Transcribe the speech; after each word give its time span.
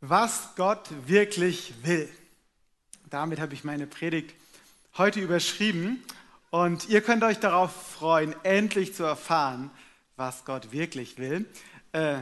was 0.00 0.54
Gott 0.56 0.88
wirklich 1.06 1.74
will. 1.82 2.08
Damit 3.10 3.38
habe 3.38 3.54
ich 3.54 3.64
meine 3.64 3.86
Predigt 3.86 4.34
heute 4.96 5.20
überschrieben 5.20 6.02
und 6.50 6.88
ihr 6.88 7.02
könnt 7.02 7.22
euch 7.22 7.38
darauf 7.38 7.70
freuen, 7.92 8.34
endlich 8.42 8.94
zu 8.94 9.04
erfahren, 9.04 9.70
was 10.16 10.44
Gott 10.44 10.72
wirklich 10.72 11.18
will. 11.18 11.44
Äh, 11.92 12.18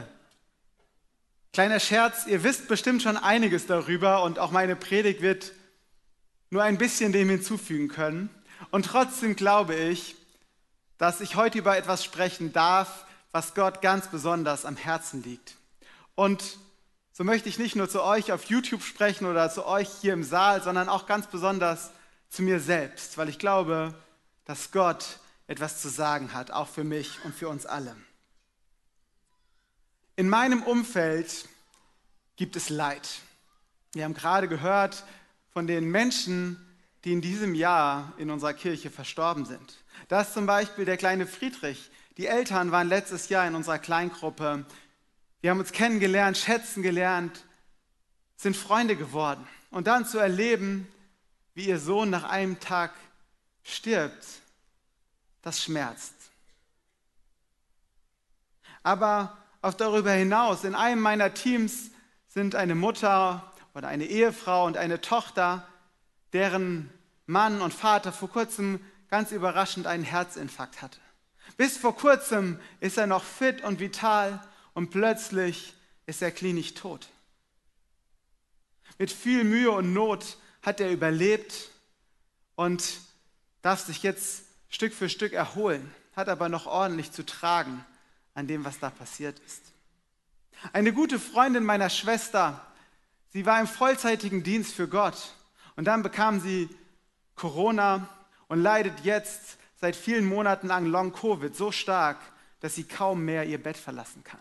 kleiner 1.53 1.79
Scherz, 1.79 2.27
ihr 2.27 2.43
wisst 2.43 2.67
bestimmt 2.67 3.01
schon 3.01 3.17
einiges 3.17 3.65
darüber 3.65 4.23
und 4.23 4.39
auch 4.39 4.51
meine 4.51 4.75
Predigt 4.75 5.21
wird 5.21 5.53
nur 6.49 6.63
ein 6.63 6.77
bisschen 6.77 7.11
dem 7.11 7.29
hinzufügen 7.29 7.87
können. 7.87 8.29
Und 8.71 8.87
trotzdem 8.87 9.35
glaube 9.35 9.75
ich, 9.75 10.15
dass 10.97 11.21
ich 11.21 11.35
heute 11.35 11.59
über 11.59 11.77
etwas 11.77 12.03
sprechen 12.03 12.51
darf, 12.51 13.05
was 13.31 13.53
Gott 13.53 13.81
ganz 13.81 14.07
besonders 14.09 14.65
am 14.65 14.75
Herzen 14.75 15.23
liegt. 15.23 15.55
Und 16.15 16.57
so 17.19 17.25
möchte 17.25 17.49
ich 17.49 17.59
nicht 17.59 17.75
nur 17.75 17.89
zu 17.89 18.01
euch 18.01 18.31
auf 18.31 18.45
YouTube 18.45 18.81
sprechen 18.81 19.25
oder 19.25 19.51
zu 19.51 19.65
euch 19.65 19.89
hier 19.99 20.13
im 20.13 20.23
Saal, 20.23 20.63
sondern 20.63 20.87
auch 20.87 21.05
ganz 21.05 21.27
besonders 21.27 21.91
zu 22.29 22.41
mir 22.43 22.61
selbst, 22.61 23.17
weil 23.17 23.27
ich 23.27 23.37
glaube, 23.37 23.93
dass 24.45 24.71
Gott 24.71 25.19
etwas 25.45 25.81
zu 25.81 25.89
sagen 25.89 26.33
hat, 26.33 26.51
auch 26.51 26.69
für 26.69 26.85
mich 26.85 27.19
und 27.25 27.35
für 27.35 27.49
uns 27.49 27.65
alle. 27.65 27.93
In 30.15 30.29
meinem 30.29 30.63
Umfeld 30.63 31.49
gibt 32.37 32.55
es 32.55 32.69
Leid. 32.69 33.19
Wir 33.91 34.05
haben 34.05 34.13
gerade 34.13 34.47
gehört 34.47 35.03
von 35.51 35.67
den 35.67 35.91
Menschen, 35.91 36.55
die 37.03 37.11
in 37.11 37.19
diesem 37.19 37.53
Jahr 37.53 38.13
in 38.15 38.31
unserer 38.31 38.53
Kirche 38.53 38.89
verstorben 38.89 39.43
sind. 39.43 39.83
Da 40.07 40.21
ist 40.21 40.33
zum 40.33 40.45
Beispiel 40.45 40.85
der 40.85 40.95
kleine 40.95 41.27
Friedrich. 41.27 41.91
Die 42.15 42.27
Eltern 42.27 42.71
waren 42.71 42.87
letztes 42.87 43.27
Jahr 43.27 43.45
in 43.45 43.55
unserer 43.55 43.77
Kleingruppe 43.77 44.65
wir 45.41 45.51
haben 45.51 45.59
uns 45.59 45.71
kennengelernt, 45.71 46.37
schätzen 46.37 46.83
gelernt, 46.83 47.45
sind 48.35 48.55
Freunde 48.55 48.95
geworden. 48.95 49.47
Und 49.71 49.87
dann 49.87 50.05
zu 50.05 50.17
erleben, 50.17 50.87
wie 51.53 51.67
ihr 51.67 51.79
Sohn 51.79 52.09
nach 52.09 52.23
einem 52.23 52.59
Tag 52.59 52.91
stirbt, 53.63 54.25
das 55.41 55.63
schmerzt. 55.63 56.13
Aber 58.83 59.37
auch 59.61 59.73
darüber 59.73 60.11
hinaus, 60.11 60.63
in 60.63 60.75
einem 60.75 61.01
meiner 61.01 61.33
Teams 61.33 61.91
sind 62.27 62.55
eine 62.55 62.75
Mutter 62.75 63.51
oder 63.73 63.87
eine 63.87 64.05
Ehefrau 64.05 64.65
und 64.65 64.77
eine 64.77 65.01
Tochter, 65.01 65.67
deren 66.33 66.89
Mann 67.25 67.61
und 67.61 67.73
Vater 67.73 68.11
vor 68.11 68.29
kurzem 68.29 68.79
ganz 69.09 69.31
überraschend 69.31 69.87
einen 69.87 70.03
Herzinfarkt 70.03 70.81
hatte. 70.81 70.99
Bis 71.57 71.77
vor 71.77 71.95
kurzem 71.95 72.59
ist 72.79 72.97
er 72.97 73.07
noch 73.07 73.23
fit 73.23 73.63
und 73.63 73.79
vital 73.79 74.41
und 74.79 74.91
plötzlich 74.91 75.73
ist 76.05 76.21
er 76.21 76.31
klinisch 76.31 76.73
tot. 76.73 77.09
Mit 78.97 79.11
viel 79.11 79.43
Mühe 79.43 79.71
und 79.71 79.91
Not 79.91 80.37
hat 80.61 80.79
er 80.79 80.89
überlebt 80.89 81.69
und 82.55 83.01
darf 83.61 83.81
sich 83.81 84.03
jetzt 84.03 84.43
Stück 84.69 84.93
für 84.93 85.09
Stück 85.09 85.33
erholen, 85.33 85.93
hat 86.15 86.29
aber 86.29 86.47
noch 86.47 86.65
ordentlich 86.65 87.11
zu 87.11 87.25
tragen 87.25 87.83
an 88.35 88.47
dem, 88.47 88.63
was 88.63 88.79
da 88.79 88.89
passiert 88.89 89.37
ist. 89.39 89.63
Eine 90.71 90.93
gute 90.93 91.19
Freundin 91.19 91.65
meiner 91.65 91.89
Schwester, 91.89 92.65
sie 93.33 93.45
war 93.45 93.59
im 93.59 93.67
vollzeitigen 93.67 94.43
Dienst 94.43 94.73
für 94.73 94.87
Gott 94.87 95.35
und 95.75 95.83
dann 95.83 96.03
bekam 96.03 96.39
sie 96.39 96.69
Corona 97.35 98.07
und 98.47 98.61
leidet 98.61 99.01
jetzt 99.03 99.57
seit 99.75 99.97
vielen 99.97 100.23
Monaten 100.23 100.67
lang 100.67 100.85
Long-Covid 100.85 101.53
so 101.53 101.73
stark, 101.73 102.15
dass 102.61 102.75
sie 102.75 102.85
kaum 102.85 103.25
mehr 103.25 103.43
ihr 103.43 103.61
Bett 103.61 103.75
verlassen 103.75 104.23
kann. 104.23 104.39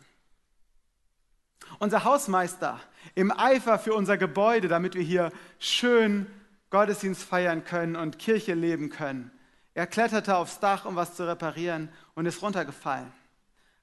Unser 1.79 2.05
Hausmeister 2.05 2.81
im 3.15 3.31
Eifer 3.31 3.79
für 3.79 3.95
unser 3.95 4.17
Gebäude, 4.17 4.69
damit 4.69 4.95
wir 4.95 5.03
hier 5.03 5.33
schön 5.59 6.27
Gottesdienst 6.71 7.23
feiern 7.23 7.65
können 7.65 7.97
und 7.97 8.19
Kirche 8.19 8.55
leben 8.55 8.91
können. 8.91 9.31
Er 9.75 9.87
kletterte 9.87 10.37
aufs 10.37 10.59
Dach, 10.59 10.85
um 10.85 10.97
was 10.97 11.15
zu 11.15 11.27
reparieren 11.27 11.89
und 12.15 12.27
ist 12.27 12.43
runtergefallen. 12.43 13.13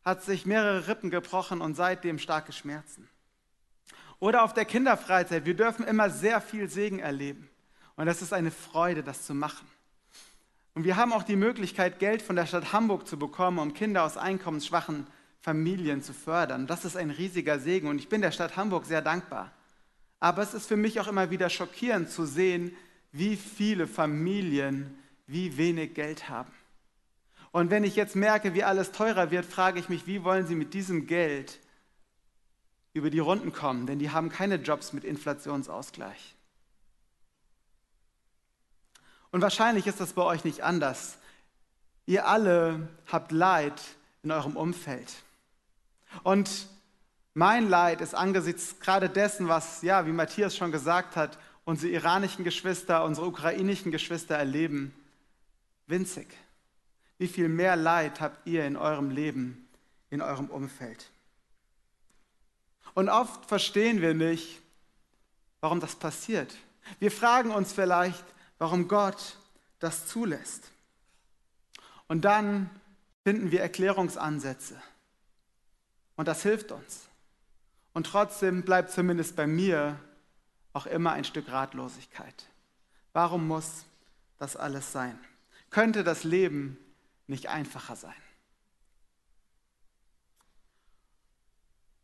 Hat 0.04 0.24
sich 0.24 0.46
mehrere 0.46 0.88
Rippen 0.88 1.10
gebrochen 1.10 1.62
und 1.62 1.76
seitdem 1.76 2.20
starke 2.20 2.52
Schmerzen. 2.52 3.10
Oder 4.20 4.44
auf 4.44 4.54
der 4.54 4.66
Kinderfreizeit. 4.66 5.46
Wir 5.46 5.56
dürfen 5.56 5.86
immer 5.86 6.10
sehr 6.10 6.42
viel 6.42 6.70
Segen 6.70 7.00
erleben. 7.00 7.50
Und 7.96 8.08
es 8.08 8.22
ist 8.22 8.34
eine 8.34 8.52
Freude, 8.52 9.04
das 9.04 9.26
zu 9.26 9.34
machen. 9.34 9.68
Und 10.74 10.84
wir 10.84 10.98
haben 10.98 11.14
auch 11.14 11.24
die 11.24 11.38
Möglichkeit, 11.38 12.00
Geld 12.00 12.22
von 12.22 12.36
der 12.36 12.46
Stadt 12.46 12.74
Hamburg 12.74 13.08
zu 13.08 13.18
bekommen, 13.18 13.60
um 13.60 13.74
Kinder 13.74 14.04
aus 14.04 14.18
einkommensschwachen 14.18 15.08
Familien 15.46 16.02
zu 16.02 16.12
fördern. 16.12 16.66
Das 16.66 16.86
ist 16.86 16.98
ein 16.98 17.12
riesiger 17.12 17.60
Segen 17.60 17.88
und 17.88 18.00
ich 18.00 18.10
bin 18.10 18.22
der 18.22 18.32
Stadt 18.32 18.58
Hamburg 18.58 18.88
sehr 18.88 19.04
dankbar. 19.04 19.52
Aber 20.20 20.42
es 20.42 20.56
ist 20.56 20.66
für 20.66 20.76
mich 20.76 21.00
auch 21.00 21.08
immer 21.08 21.30
wieder 21.30 21.52
schockierend 21.52 22.10
zu 22.10 22.26
sehen, 22.26 22.76
wie 23.12 23.36
viele 23.36 23.86
Familien 23.86 24.98
wie 25.28 25.56
wenig 25.56 25.94
Geld 25.94 26.30
haben. 26.30 26.52
Und 27.52 27.70
wenn 27.70 27.84
ich 27.84 27.96
jetzt 27.96 28.16
merke, 28.16 28.56
wie 28.56 28.64
alles 28.64 28.92
teurer 28.92 29.30
wird, 29.30 29.46
frage 29.46 29.80
ich 29.80 29.88
mich, 29.88 30.08
wie 30.08 30.24
wollen 30.24 30.48
sie 30.48 30.56
mit 30.56 30.74
diesem 30.74 31.06
Geld 31.06 31.60
über 32.94 33.12
die 33.12 33.20
Runden 33.20 33.54
kommen? 33.54 33.86
Denn 33.86 34.00
die 34.00 34.10
haben 34.10 34.30
keine 34.30 34.56
Jobs 34.56 34.94
mit 34.94 35.04
Inflationsausgleich. 35.04 36.36
Und 39.30 39.42
wahrscheinlich 39.42 39.86
ist 39.86 40.00
das 40.00 40.14
bei 40.14 40.24
euch 40.24 40.44
nicht 40.44 40.64
anders. 40.64 41.20
Ihr 42.08 42.28
alle 42.28 42.90
habt 43.06 43.32
Leid 43.32 43.80
in 44.24 44.32
eurem 44.32 44.58
Umfeld. 44.58 45.14
Und 46.24 46.68
mein 47.34 47.70
Leid 47.70 48.02
ist 48.02 48.16
angesichts 48.16 48.80
gerade 48.80 49.10
dessen, 49.10 49.48
was, 49.48 49.82
ja, 49.82 50.06
wie 50.06 50.12
Matthias 50.12 50.56
schon 50.56 50.72
gesagt 50.72 51.16
hat, 51.16 51.38
unsere 51.66 51.92
iranischen 51.92 52.44
Geschwister, 52.44 53.04
unsere 53.04 53.28
ukrainischen 53.28 53.92
Geschwister 53.92 54.36
erleben, 54.36 54.94
winzig. 55.88 56.28
Wie 57.18 57.28
viel 57.28 57.50
mehr 57.50 57.76
Leid 57.76 58.22
habt 58.22 58.46
ihr 58.48 58.66
in 58.66 58.78
eurem 58.78 59.10
Leben, 59.10 59.68
in 60.10 60.22
eurem 60.22 60.48
Umfeld? 60.48 61.10
Und 62.94 63.10
oft 63.10 63.46
verstehen 63.46 64.02
wir 64.02 64.14
nicht, 64.14 64.62
warum 65.60 65.80
das 65.80 65.96
passiert. 65.96 66.56
Wir 67.00 67.12
fragen 67.12 67.52
uns 67.52 67.74
vielleicht, 67.74 68.24
warum 68.58 68.88
Gott 68.88 69.38
das 69.80 70.08
zulässt. 70.08 70.72
Und 72.08 72.22
dann 72.24 72.70
finden 73.24 73.52
wir 73.52 73.62
Erklärungsansätze. 73.62 74.82
Und 76.16 76.28
das 76.28 76.44
hilft 76.44 76.72
uns. 76.72 77.08
Und 77.94 78.08
trotzdem 78.08 78.64
bleibt 78.64 78.92
zumindest 78.92 79.36
bei 79.36 79.48
mir 79.48 80.00
auch 80.74 80.86
immer 80.86 81.14
ein 81.14 81.24
Stück 81.24 81.50
Ratlosigkeit. 81.50 82.46
Warum 83.14 83.48
muss 83.48 83.86
das 84.38 84.56
alles 84.56 84.92
sein? 84.92 85.18
Könnte 85.70 86.04
das 86.04 86.24
Leben 86.24 86.78
nicht 87.28 87.48
einfacher 87.48 87.96
sein? 87.96 88.14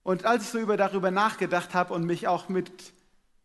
Und 0.03 0.25
als 0.25 0.43
ich 0.43 0.49
so 0.49 0.59
über, 0.59 0.77
darüber 0.77 1.11
nachgedacht 1.11 1.73
habe 1.73 1.93
und 1.93 2.05
mich 2.05 2.27
auch 2.27 2.49
mit 2.49 2.93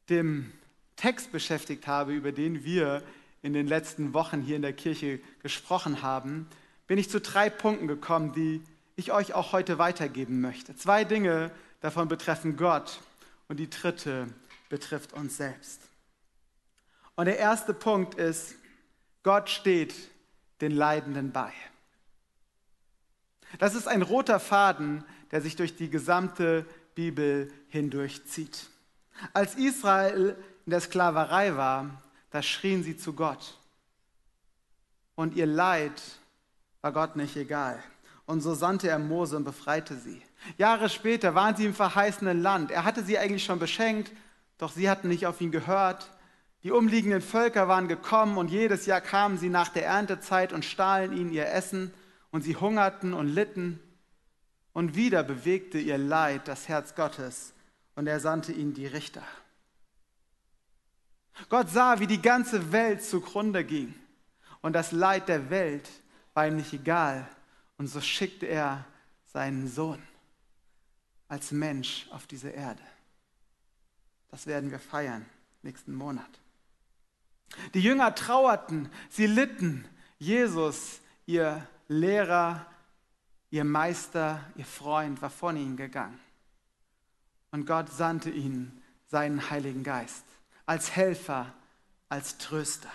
dem 0.09 0.53
Text 0.95 1.33
beschäftigt 1.33 1.87
habe, 1.87 2.13
über 2.13 2.33
den 2.33 2.65
wir 2.65 3.03
in 3.43 3.53
den 3.53 3.67
letzten 3.67 4.15
Wochen 4.15 4.41
hier 4.41 4.57
in 4.57 4.63
der 4.63 4.73
Kirche 4.73 5.21
gesprochen 5.43 6.03
haben, 6.03 6.49
bin 6.87 6.99
ich 6.99 7.11
zu 7.11 7.21
drei 7.21 7.51
Punkten 7.51 7.87
gekommen, 7.87 8.33
die 8.33 8.63
ich 8.97 9.13
euch 9.13 9.35
auch 9.35 9.53
heute 9.53 9.79
weitergeben 9.79 10.41
möchte. 10.41 10.75
Zwei 10.75 11.05
Dinge 11.05 11.51
davon 11.81 12.09
betreffen 12.09 12.57
Gott 12.57 13.01
und 13.49 13.59
die 13.59 13.71
dritte 13.71 14.27
betrifft 14.69 15.13
uns 15.13 15.37
selbst. 15.37 15.81
Und 17.15 17.27
der 17.27 17.39
erste 17.39 17.73
Punkt 17.73 18.15
ist, 18.15 18.55
Gott 19.23 19.51
steht 19.51 19.95
den 20.61 20.73
Leidenden 20.73 21.33
bei. 21.33 21.53
Das 23.59 23.75
ist 23.75 23.87
ein 23.87 24.03
roter 24.03 24.41
Faden, 24.41 25.05
der 25.31 25.41
sich 25.41 25.57
durch 25.57 25.77
die 25.77 25.91
gesamte 25.91 26.67
Bibel 26.95 27.53
hindurchzieht. 27.69 28.69
Als 29.33 29.55
Israel 29.55 30.37
in 30.65 30.71
der 30.71 30.81
Sklaverei 30.81 31.57
war, 31.57 32.03
da 32.31 32.43
schrien 32.43 32.83
sie 32.83 32.97
zu 32.97 33.13
Gott. 33.13 33.59
Und 35.15 35.35
ihr 35.35 35.47
Leid 35.47 36.03
war 36.83 36.93
Gott 36.93 37.17
nicht 37.17 37.37
egal. 37.37 37.83
Und 38.27 38.41
so 38.41 38.55
sandte 38.55 38.89
er 38.89 38.99
Mose 38.99 39.37
und 39.37 39.45
befreite 39.45 39.97
sie. 39.97 40.21
Jahre 40.59 40.89
später 40.89 41.35
waren 41.35 41.57
sie 41.57 41.65
im 41.65 41.75
verheißenen 41.75 42.43
Land. 42.43 42.71
Er 42.71 42.85
hatte 42.85 43.05
sie 43.05 43.19
eigentlich 43.19 43.45
schon 43.45 43.61
beschenkt, 43.61 44.13
doch 44.59 44.73
sie 44.73 44.91
hatten 44.91 45.09
nicht 45.09 45.27
auf 45.27 45.41
ihn 45.41 45.53
gehört. 45.53 46.11
Die 46.65 46.73
umliegenden 46.73 47.23
Völker 47.23 47.69
waren 47.69 47.87
gekommen 47.87 48.37
und 48.37 48.51
jedes 48.51 48.87
Jahr 48.87 49.01
kamen 49.01 49.39
sie 49.39 49.49
nach 49.49 49.69
der 49.69 49.87
Erntezeit 49.87 50.53
und 50.53 50.65
stahlen 50.65 51.17
ihnen 51.17 51.31
ihr 51.31 51.49
Essen 51.49 51.95
und 52.33 52.43
sie 52.43 52.57
hungerten 52.57 53.15
und 53.15 53.29
litten. 53.29 53.81
Und 54.73 54.97
wieder 54.97 55.23
bewegte 55.23 55.79
ihr 55.79 55.97
Leid 55.97 56.49
das 56.49 56.69
Herz 56.69 56.97
Gottes 56.97 57.55
und 57.95 58.09
er 58.09 58.19
sandte 58.19 58.53
ihnen 58.53 58.75
die 58.75 58.87
Richter. 58.87 59.23
Gott 61.49 61.71
sah, 61.71 62.01
wie 62.01 62.07
die 62.07 62.21
ganze 62.21 62.73
Welt 62.73 63.05
zugrunde 63.05 63.65
ging 63.65 63.95
und 64.63 64.73
das 64.73 64.91
Leid 64.91 65.29
der 65.29 65.49
Welt 65.51 65.89
war 66.35 66.47
ihm 66.49 66.57
nicht 66.57 66.73
egal, 66.73 67.29
und 67.79 67.89
so 67.89 68.01
schickte 68.01 68.47
er 68.47 68.85
seinen 69.27 69.69
Sohn 69.69 70.03
als 71.29 71.53
Mensch 71.53 72.07
auf 72.11 72.27
diese 72.27 72.51
Erde. 72.51 72.83
Das 74.31 74.47
werden 74.47 74.71
wir 74.71 74.79
feiern 74.79 75.27
nächsten 75.63 75.95
Monat. 75.95 76.31
Die 77.75 77.81
Jünger 77.81 78.15
trauerten, 78.15 78.91
sie 79.09 79.27
litten. 79.27 79.87
Jesus, 80.19 81.01
ihr 81.27 81.67
Lehrer, 81.89 82.67
ihr 83.51 83.65
Meister, 83.65 84.45
ihr 84.57 84.65
Freund, 84.65 85.21
war 85.23 85.31
von 85.31 85.57
ihnen 85.57 85.77
gegangen. 85.77 86.19
Und 87.51 87.67
Gott 87.67 87.91
sandte 87.91 88.31
ihnen 88.31 88.83
seinen 89.07 89.51
Heiligen 89.51 89.83
Geist 89.83 90.25
als 90.67 90.97
Helfer, 90.97 91.55
als 92.09 92.39
Tröster. 92.39 92.91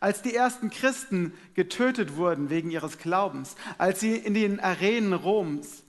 Als 0.00 0.22
die 0.22 0.34
ersten 0.34 0.70
Christen 0.70 1.34
getötet 1.54 2.16
wurden 2.16 2.48
wegen 2.48 2.70
ihres 2.70 2.96
Glaubens, 2.98 3.54
als 3.76 4.00
sie 4.00 4.16
in 4.16 4.32
den 4.32 4.58
Arenen 4.58 5.12
Roms 5.12 5.84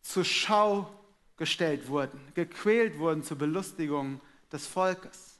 zur 0.00 0.24
Schau 0.24 0.90
gestellt 1.36 1.88
wurden, 1.88 2.18
gequält 2.34 2.98
wurden 2.98 3.22
zur 3.22 3.36
Belustigung 3.36 4.20
des 4.50 4.66
Volkes, 4.66 5.38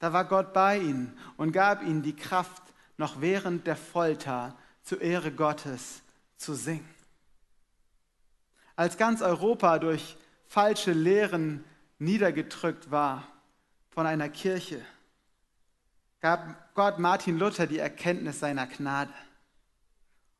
da 0.00 0.12
war 0.12 0.24
Gott 0.24 0.52
bei 0.52 0.78
ihnen 0.78 1.16
und 1.36 1.52
gab 1.52 1.82
ihnen 1.82 2.02
die 2.02 2.16
Kraft, 2.16 2.62
noch 2.96 3.20
während 3.20 3.66
der 3.66 3.76
Folter 3.76 4.56
zur 4.82 5.00
Ehre 5.00 5.30
Gottes 5.30 6.02
zu 6.36 6.54
singen. 6.54 6.88
Als 8.76 8.96
ganz 8.96 9.22
Europa 9.22 9.78
durch 9.78 10.16
falsche 10.46 10.92
Lehren 10.92 11.64
niedergedrückt 11.98 12.90
war 12.90 13.26
von 13.90 14.06
einer 14.06 14.30
Kirche, 14.30 14.80
gab 16.20 16.69
Gott 16.80 16.98
Martin 16.98 17.38
Luther 17.38 17.66
die 17.66 17.78
Erkenntnis 17.78 18.40
seiner 18.40 18.66
Gnade 18.66 19.12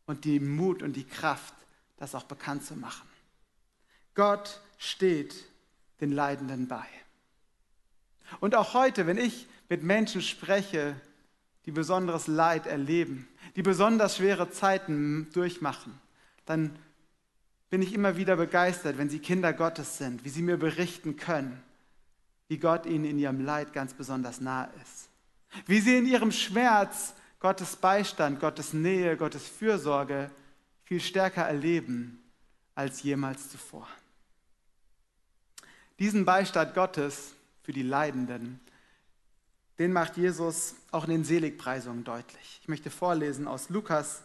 und 0.07 0.25
die 0.25 0.41
Mut 0.41 0.83
und 0.83 0.95
die 0.95 1.05
Kraft, 1.05 1.53
das 1.99 2.15
auch 2.15 2.25
bekannt 2.25 2.65
zu 2.65 2.77
machen. 2.77 3.07
Gott 4.15 4.63
steht 4.79 5.35
den 6.01 6.13
Leidenden 6.13 6.67
bei. 6.67 6.87
Und 8.41 8.55
auch 8.55 8.73
heute, 8.73 9.07
wenn 9.07 9.19
ich 9.19 9.49
mit 9.69 9.83
Menschen 9.83 10.23
spreche, 10.23 10.99
die 11.67 11.73
besonderes 11.73 12.27
Leid 12.27 12.67
erleben, 12.67 13.29
die 13.55 13.63
besonders 13.63 14.17
schwere 14.17 14.51
Zeiten 14.51 15.29
durchmachen, 15.35 16.01
dann 16.47 16.75
bin 17.69 17.83
ich 17.83 17.93
immer 17.93 18.17
wieder 18.17 18.37
begeistert, 18.37 18.97
wenn 18.97 19.11
sie 19.11 19.19
Kinder 19.19 19.53
Gottes 19.53 19.99
sind, 19.99 20.25
wie 20.25 20.31
sie 20.31 20.41
mir 20.41 20.57
berichten 20.57 21.19
können, 21.19 21.63
wie 22.49 22.57
Gott 22.57 22.87
ihnen 22.87 23.05
in 23.05 23.19
ihrem 23.19 23.45
Leid 23.45 23.75
ganz 23.75 23.93
besonders 23.93 24.41
nahe 24.41 24.71
ist. 24.83 25.10
Wie 25.67 25.81
sie 25.81 25.97
in 25.97 26.07
ihrem 26.07 26.33
Schmerz 26.33 27.15
Gottes 27.39 27.77
Beistand, 27.77 28.41
Gottes 28.41 28.73
Nähe, 28.73 29.17
Gottes 29.17 29.47
Fürsorge 29.47 30.31
viel 30.85 31.01
stärker 31.01 31.43
erleben 31.43 32.23
als 32.75 33.03
jemals 33.03 33.51
zuvor. 33.51 33.89
Diesen 35.99 36.25
Beistand 36.25 36.75
Gottes 36.75 37.35
für 37.63 37.73
die 37.73 37.83
Leidenden, 37.83 38.61
den 39.79 39.93
macht 39.93 40.17
Jesus 40.17 40.75
auch 40.91 41.05
in 41.05 41.11
den 41.11 41.25
Seligpreisungen 41.25 42.05
deutlich. 42.05 42.61
Ich 42.63 42.69
möchte 42.69 42.91
vorlesen 42.91 43.49
aus 43.49 43.71
Lukas 43.71 44.23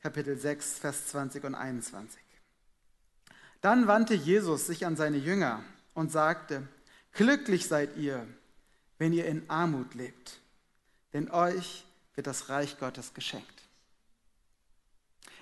Kapitel 0.00 0.38
6, 0.38 0.78
Vers 0.78 1.08
20 1.08 1.44
und 1.44 1.54
21. 1.54 2.20
Dann 3.60 3.86
wandte 3.88 4.14
Jesus 4.14 4.66
sich 4.66 4.86
an 4.86 4.96
seine 4.96 5.16
Jünger 5.16 5.62
und 5.94 6.12
sagte, 6.12 6.62
Glücklich 7.12 7.66
seid 7.66 7.96
ihr, 7.96 8.26
wenn 8.98 9.12
ihr 9.12 9.26
in 9.26 9.48
Armut 9.48 9.94
lebt, 9.94 10.40
denn 11.12 11.30
euch 11.30 11.84
wird 12.14 12.26
das 12.26 12.48
Reich 12.48 12.78
Gottes 12.78 13.14
geschenkt. 13.14 13.46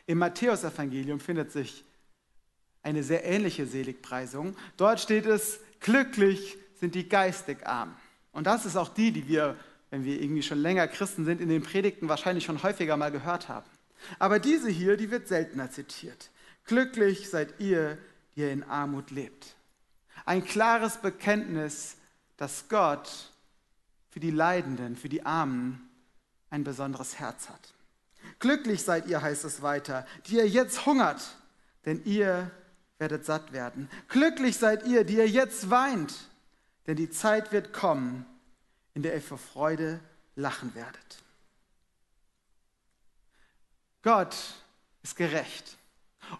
Im 0.06 0.18
Matthäusevangelium 0.18 1.20
findet 1.20 1.50
sich 1.50 1.84
eine 2.82 3.02
sehr 3.02 3.24
ähnliche 3.24 3.66
Seligpreisung. 3.66 4.56
Dort 4.76 5.00
steht 5.00 5.26
es, 5.26 5.58
glücklich 5.80 6.56
sind 6.78 6.94
die 6.94 7.08
geistig 7.08 7.66
arm. 7.66 7.96
Und 8.30 8.46
das 8.46 8.66
ist 8.66 8.76
auch 8.76 8.90
die, 8.90 9.10
die 9.10 9.26
wir, 9.26 9.56
wenn 9.90 10.04
wir 10.04 10.20
irgendwie 10.20 10.42
schon 10.42 10.58
länger 10.58 10.86
Christen 10.86 11.24
sind, 11.24 11.40
in 11.40 11.48
den 11.48 11.62
Predigten 11.62 12.08
wahrscheinlich 12.08 12.44
schon 12.44 12.62
häufiger 12.62 12.96
mal 12.96 13.10
gehört 13.10 13.48
haben. 13.48 13.66
Aber 14.18 14.38
diese 14.38 14.68
hier, 14.68 14.96
die 14.96 15.10
wird 15.10 15.26
seltener 15.26 15.70
zitiert. 15.70 16.30
Glücklich 16.64 17.28
seid 17.28 17.58
ihr, 17.58 17.98
die 18.34 18.42
ihr 18.42 18.52
in 18.52 18.62
Armut 18.62 19.10
lebt. 19.10 19.56
Ein 20.24 20.44
klares 20.44 20.98
Bekenntnis, 20.98 21.96
dass 22.36 22.68
Gott 22.68 23.32
für 24.16 24.20
die 24.20 24.30
Leidenden, 24.30 24.96
für 24.96 25.10
die 25.10 25.26
Armen 25.26 25.90
ein 26.48 26.64
besonderes 26.64 27.18
Herz 27.18 27.50
hat. 27.50 27.74
Glücklich 28.38 28.82
seid 28.82 29.08
ihr, 29.08 29.20
heißt 29.20 29.44
es 29.44 29.60
weiter, 29.60 30.06
die 30.24 30.36
ihr 30.36 30.48
jetzt 30.48 30.86
hungert, 30.86 31.20
denn 31.84 32.02
ihr 32.06 32.50
werdet 32.96 33.26
satt 33.26 33.52
werden. 33.52 33.90
Glücklich 34.08 34.56
seid 34.56 34.86
ihr, 34.86 35.04
die 35.04 35.16
ihr 35.16 35.28
jetzt 35.28 35.68
weint, 35.68 36.14
denn 36.86 36.96
die 36.96 37.10
Zeit 37.10 37.52
wird 37.52 37.74
kommen, 37.74 38.24
in 38.94 39.02
der 39.02 39.12
ihr 39.12 39.20
vor 39.20 39.36
Freude 39.36 40.00
lachen 40.34 40.74
werdet. 40.74 41.22
Gott 44.00 44.34
ist 45.02 45.16
gerecht. 45.16 45.76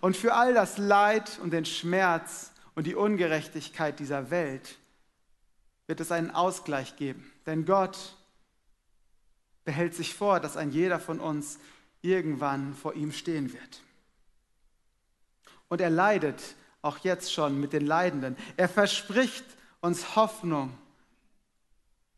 Und 0.00 0.16
für 0.16 0.32
all 0.32 0.54
das 0.54 0.78
Leid 0.78 1.38
und 1.42 1.50
den 1.50 1.66
Schmerz 1.66 2.52
und 2.74 2.86
die 2.86 2.94
Ungerechtigkeit 2.94 3.98
dieser 3.98 4.30
Welt 4.30 4.78
wird 5.86 6.00
es 6.00 6.12
einen 6.12 6.30
Ausgleich 6.30 6.96
geben. 6.96 7.30
Denn 7.46 7.64
Gott 7.64 8.16
behält 9.64 9.94
sich 9.94 10.14
vor, 10.14 10.40
dass 10.40 10.56
ein 10.56 10.70
jeder 10.70 11.00
von 11.00 11.20
uns 11.20 11.58
irgendwann 12.02 12.74
vor 12.74 12.94
ihm 12.94 13.12
stehen 13.12 13.52
wird. 13.52 13.80
Und 15.68 15.80
er 15.80 15.90
leidet 15.90 16.42
auch 16.82 16.98
jetzt 16.98 17.32
schon 17.32 17.60
mit 17.60 17.72
den 17.72 17.84
Leidenden. 17.84 18.36
Er 18.56 18.68
verspricht 18.68 19.44
uns 19.80 20.16
Hoffnung 20.16 20.76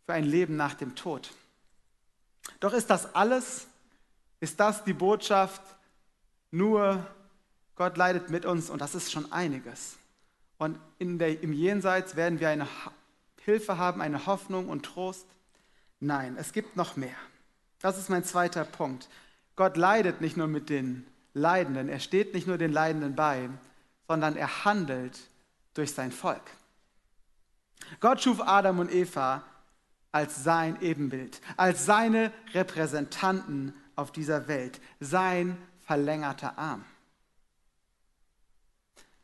für 0.05 0.13
ein 0.13 0.25
Leben 0.25 0.57
nach 0.57 0.75
dem 0.75 0.95
Tod. 0.95 1.31
Doch 2.61 2.73
ist 2.73 2.91
das 2.91 3.15
alles? 3.15 3.67
Ist 4.41 4.61
das 4.61 4.85
die 4.85 4.93
Botschaft? 4.93 5.63
Nur 6.51 7.07
Gott 7.77 7.97
leidet 7.97 8.31
mit 8.31 8.45
uns 8.45 8.71
und 8.71 8.81
das 8.81 8.95
ist 8.95 9.13
schon 9.13 9.31
einiges. 9.33 9.97
Und 10.59 10.79
der, 10.99 11.43
im 11.43 11.53
Jenseits 11.53 12.17
werden 12.17 12.41
wir 12.41 12.49
eine 12.49 12.67
Hilfe 13.49 13.79
haben, 13.79 14.03
eine 14.03 14.27
Hoffnung 14.27 14.69
und 14.69 14.85
Trost. 14.85 15.27
Nein, 16.01 16.37
es 16.39 16.53
gibt 16.53 16.77
noch 16.77 16.97
mehr. 16.97 17.17
Das 17.81 17.97
ist 17.97 18.11
mein 18.11 18.23
zweiter 18.23 18.65
Punkt. 18.65 19.09
Gott 19.57 19.79
leidet 19.79 20.21
nicht 20.21 20.37
nur 20.37 20.49
mit 20.49 20.69
den 20.69 21.07
Leidenden, 21.33 21.89
er 21.89 22.01
steht 22.01 22.35
nicht 22.35 22.47
nur 22.47 22.59
den 22.59 22.73
Leidenden 22.73 23.15
bei, 23.15 23.49
sondern 24.07 24.37
er 24.37 24.67
handelt 24.67 25.19
durch 25.73 25.95
sein 25.95 26.13
Volk. 26.13 26.43
Gott 28.01 28.21
schuf 28.21 28.41
Adam 28.43 28.81
und 28.81 28.93
Eva 28.93 29.45
als 30.13 30.45
sein 30.45 30.81
Ebenbild, 30.83 31.41
als 31.57 31.87
seine 31.87 32.33
Repräsentanten 32.53 33.73
auf 33.97 34.13
dieser 34.13 34.47
Welt, 34.47 34.79
sein 35.01 35.57
verlängerter 35.87 36.59
Arm, 36.59 36.85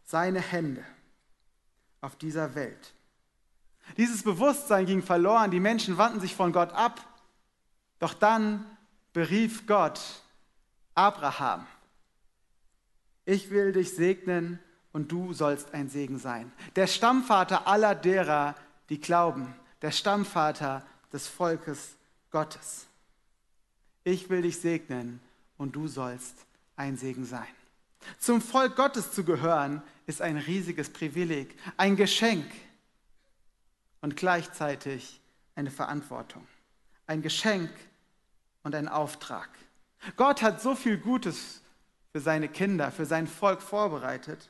seine 0.05 0.41
Hände 0.41 0.83
auf 2.01 2.17
dieser 2.17 2.55
Welt. 2.55 2.95
Dieses 3.97 4.23
Bewusstsein 4.23 4.87
ging 4.87 5.03
verloren, 5.03 5.51
die 5.51 5.61
Menschen 5.61 5.99
wandten 5.99 6.21
sich 6.21 6.35
von 6.35 6.53
Gott 6.53 6.73
ab, 6.73 7.01
doch 7.99 8.15
dann 8.15 8.65
berief 9.13 9.67
Gott 9.67 10.01
Abraham. 10.95 11.67
Ich 13.25 13.51
will 13.51 13.73
dich 13.73 13.95
segnen 13.95 14.59
und 14.93 15.11
du 15.11 15.33
sollst 15.33 15.75
ein 15.75 15.89
Segen 15.89 16.19
sein. 16.19 16.53
Der 16.77 16.87
Stammvater 16.87 17.67
aller 17.67 17.95
derer, 17.95 18.55
die 18.89 19.01
glauben, 19.01 19.55
der 19.83 19.91
Stammvater 19.91 20.85
des 21.13 21.29
Volkes 21.29 21.97
Gottes. 22.31 22.87
Ich 24.03 24.29
will 24.29 24.43
dich 24.43 24.61
segnen 24.61 25.21
und 25.57 25.77
du 25.77 25.89
sollst 25.89 26.35
ein 26.77 26.97
Segen 26.97 27.25
sein. 27.25 27.47
Zum 28.19 28.43
Volk 28.43 28.77
Gottes 28.77 29.13
zu 29.13 29.25
gehören, 29.25 29.83
ist 30.07 30.21
ein 30.21 30.37
riesiges 30.37 30.91
Privileg, 30.91 31.57
ein 31.77 31.97
Geschenk 31.97 32.45
und 34.05 34.17
gleichzeitig 34.17 35.21
eine 35.57 35.73
Verantwortung. 35.73 36.47
Ein 37.09 37.23
Geschenk 37.23 37.71
und 38.63 38.77
ein 38.77 38.87
Auftrag. 38.87 39.49
Gott 40.17 40.43
hat 40.43 40.63
so 40.63 40.77
viel 40.77 40.99
Gutes 40.99 41.63
für 42.13 42.21
seine 42.21 42.49
Kinder, 42.49 42.93
für 42.93 43.07
sein 43.07 43.27
Volk 43.27 43.61
vorbereitet 43.61 44.49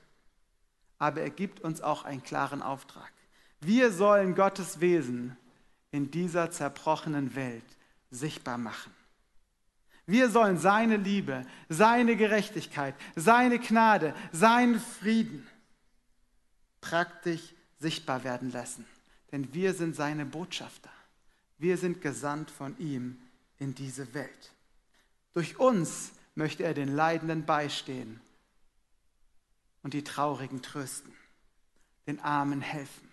aber 1.04 1.20
er 1.20 1.30
gibt 1.30 1.60
uns 1.60 1.82
auch 1.82 2.04
einen 2.04 2.22
klaren 2.22 2.62
Auftrag. 2.62 3.12
Wir 3.60 3.92
sollen 3.92 4.34
Gottes 4.34 4.80
Wesen 4.80 5.36
in 5.90 6.10
dieser 6.10 6.50
zerbrochenen 6.50 7.34
Welt 7.34 7.64
sichtbar 8.10 8.58
machen. 8.58 8.92
Wir 10.06 10.28
sollen 10.28 10.58
seine 10.58 10.96
Liebe, 10.96 11.46
seine 11.68 12.16
Gerechtigkeit, 12.16 12.94
seine 13.16 13.58
Gnade, 13.58 14.14
seinen 14.32 14.78
Frieden 14.80 15.46
praktisch 16.80 17.54
sichtbar 17.78 18.24
werden 18.24 18.52
lassen. 18.52 18.86
Denn 19.34 19.52
wir 19.52 19.74
sind 19.74 19.96
seine 19.96 20.24
Botschafter. 20.24 20.92
Wir 21.58 21.76
sind 21.76 22.00
gesandt 22.00 22.52
von 22.52 22.78
ihm 22.78 23.20
in 23.58 23.74
diese 23.74 24.14
Welt. 24.14 24.52
Durch 25.32 25.58
uns 25.58 26.12
möchte 26.36 26.62
er 26.62 26.72
den 26.72 26.94
Leidenden 26.94 27.44
beistehen 27.44 28.20
und 29.82 29.92
die 29.92 30.04
Traurigen 30.04 30.62
trösten. 30.62 31.12
den 32.06 32.20
Armen 32.20 32.60
helfen, 32.60 33.08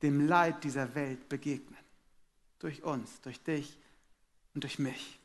dem 0.00 0.26
Leid 0.26 0.64
dieser 0.64 0.94
Welt 0.94 1.28
begegnen. 1.28 1.76
Durch 2.58 2.82
uns, 2.82 3.20
durch 3.20 3.42
dich 3.42 3.76
und 4.54 4.64
durch 4.64 4.78
mich. 4.78 5.18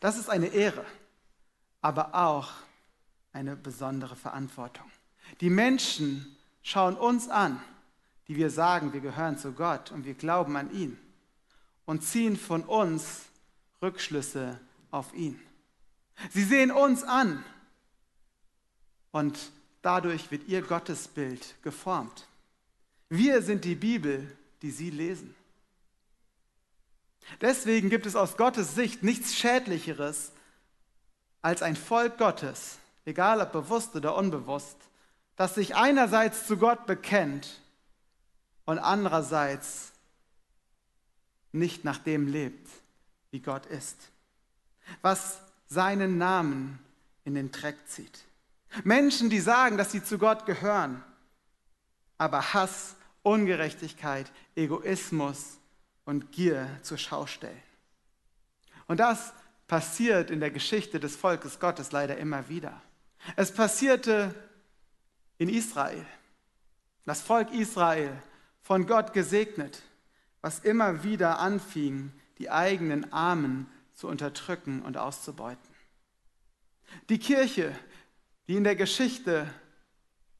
Das 0.00 0.18
ist 0.18 0.28
eine 0.28 0.48
Ehre, 0.48 0.84
aber 1.80 2.12
auch 2.12 2.50
eine 3.32 3.54
besondere 3.54 4.16
Verantwortung. 4.16 4.90
Die 5.40 5.50
Menschen 5.50 6.33
schauen 6.64 6.96
uns 6.96 7.28
an, 7.28 7.62
die 8.26 8.34
wir 8.34 8.50
sagen, 8.50 8.92
wir 8.92 9.00
gehören 9.00 9.38
zu 9.38 9.52
Gott 9.52 9.92
und 9.92 10.04
wir 10.04 10.14
glauben 10.14 10.56
an 10.56 10.72
ihn 10.72 10.98
und 11.84 12.02
ziehen 12.02 12.36
von 12.36 12.64
uns 12.64 13.26
Rückschlüsse 13.80 14.58
auf 14.90 15.14
ihn. 15.14 15.40
Sie 16.30 16.42
sehen 16.42 16.72
uns 16.72 17.04
an 17.04 17.44
und 19.12 19.52
dadurch 19.82 20.30
wird 20.30 20.48
ihr 20.48 20.62
Gottesbild 20.62 21.62
geformt. 21.62 22.26
Wir 23.10 23.42
sind 23.42 23.64
die 23.64 23.74
Bibel, 23.74 24.36
die 24.62 24.70
sie 24.70 24.90
lesen. 24.90 25.34
Deswegen 27.40 27.90
gibt 27.90 28.06
es 28.06 28.16
aus 28.16 28.36
Gottes 28.36 28.74
Sicht 28.74 29.02
nichts 29.02 29.34
Schädlicheres 29.34 30.32
als 31.42 31.62
ein 31.62 31.76
Volk 31.76 32.16
Gottes, 32.16 32.78
egal 33.04 33.40
ob 33.40 33.52
bewusst 33.52 33.94
oder 33.96 34.16
unbewusst, 34.16 34.76
das 35.36 35.54
sich 35.54 35.74
einerseits 35.74 36.46
zu 36.46 36.56
Gott 36.56 36.86
bekennt 36.86 37.60
und 38.64 38.78
andererseits 38.78 39.92
nicht 41.52 41.84
nach 41.84 41.98
dem 41.98 42.26
lebt, 42.28 42.68
wie 43.30 43.40
Gott 43.40 43.66
ist, 43.66 43.96
was 45.02 45.40
seinen 45.66 46.18
Namen 46.18 46.78
in 47.24 47.34
den 47.34 47.50
Dreck 47.50 47.76
zieht. 47.86 48.24
Menschen, 48.82 49.30
die 49.30 49.40
sagen, 49.40 49.76
dass 49.76 49.92
sie 49.92 50.02
zu 50.02 50.18
Gott 50.18 50.46
gehören, 50.46 51.02
aber 52.18 52.54
Hass, 52.54 52.96
Ungerechtigkeit, 53.22 54.30
Egoismus 54.56 55.58
und 56.04 56.32
Gier 56.32 56.68
zur 56.82 56.98
Schau 56.98 57.26
stellen. 57.26 57.62
Und 58.86 59.00
das 59.00 59.32
passiert 59.66 60.30
in 60.30 60.40
der 60.40 60.50
Geschichte 60.50 61.00
des 61.00 61.16
Volkes 61.16 61.58
Gottes 61.58 61.92
leider 61.92 62.16
immer 62.18 62.48
wieder. 62.48 62.82
Es 63.36 63.52
passierte 63.52 64.34
in 65.38 65.48
Israel. 65.48 66.04
Das 67.04 67.20
Volk 67.20 67.52
Israel, 67.52 68.10
von 68.62 68.86
Gott 68.86 69.12
gesegnet, 69.12 69.82
was 70.40 70.60
immer 70.60 71.04
wieder 71.04 71.38
anfing, 71.38 72.12
die 72.38 72.50
eigenen 72.50 73.12
Armen 73.12 73.66
zu 73.94 74.08
unterdrücken 74.08 74.82
und 74.82 74.96
auszubeuten. 74.96 75.74
Die 77.08 77.18
Kirche, 77.18 77.78
die 78.48 78.56
in 78.56 78.64
der 78.64 78.76
Geschichte 78.76 79.52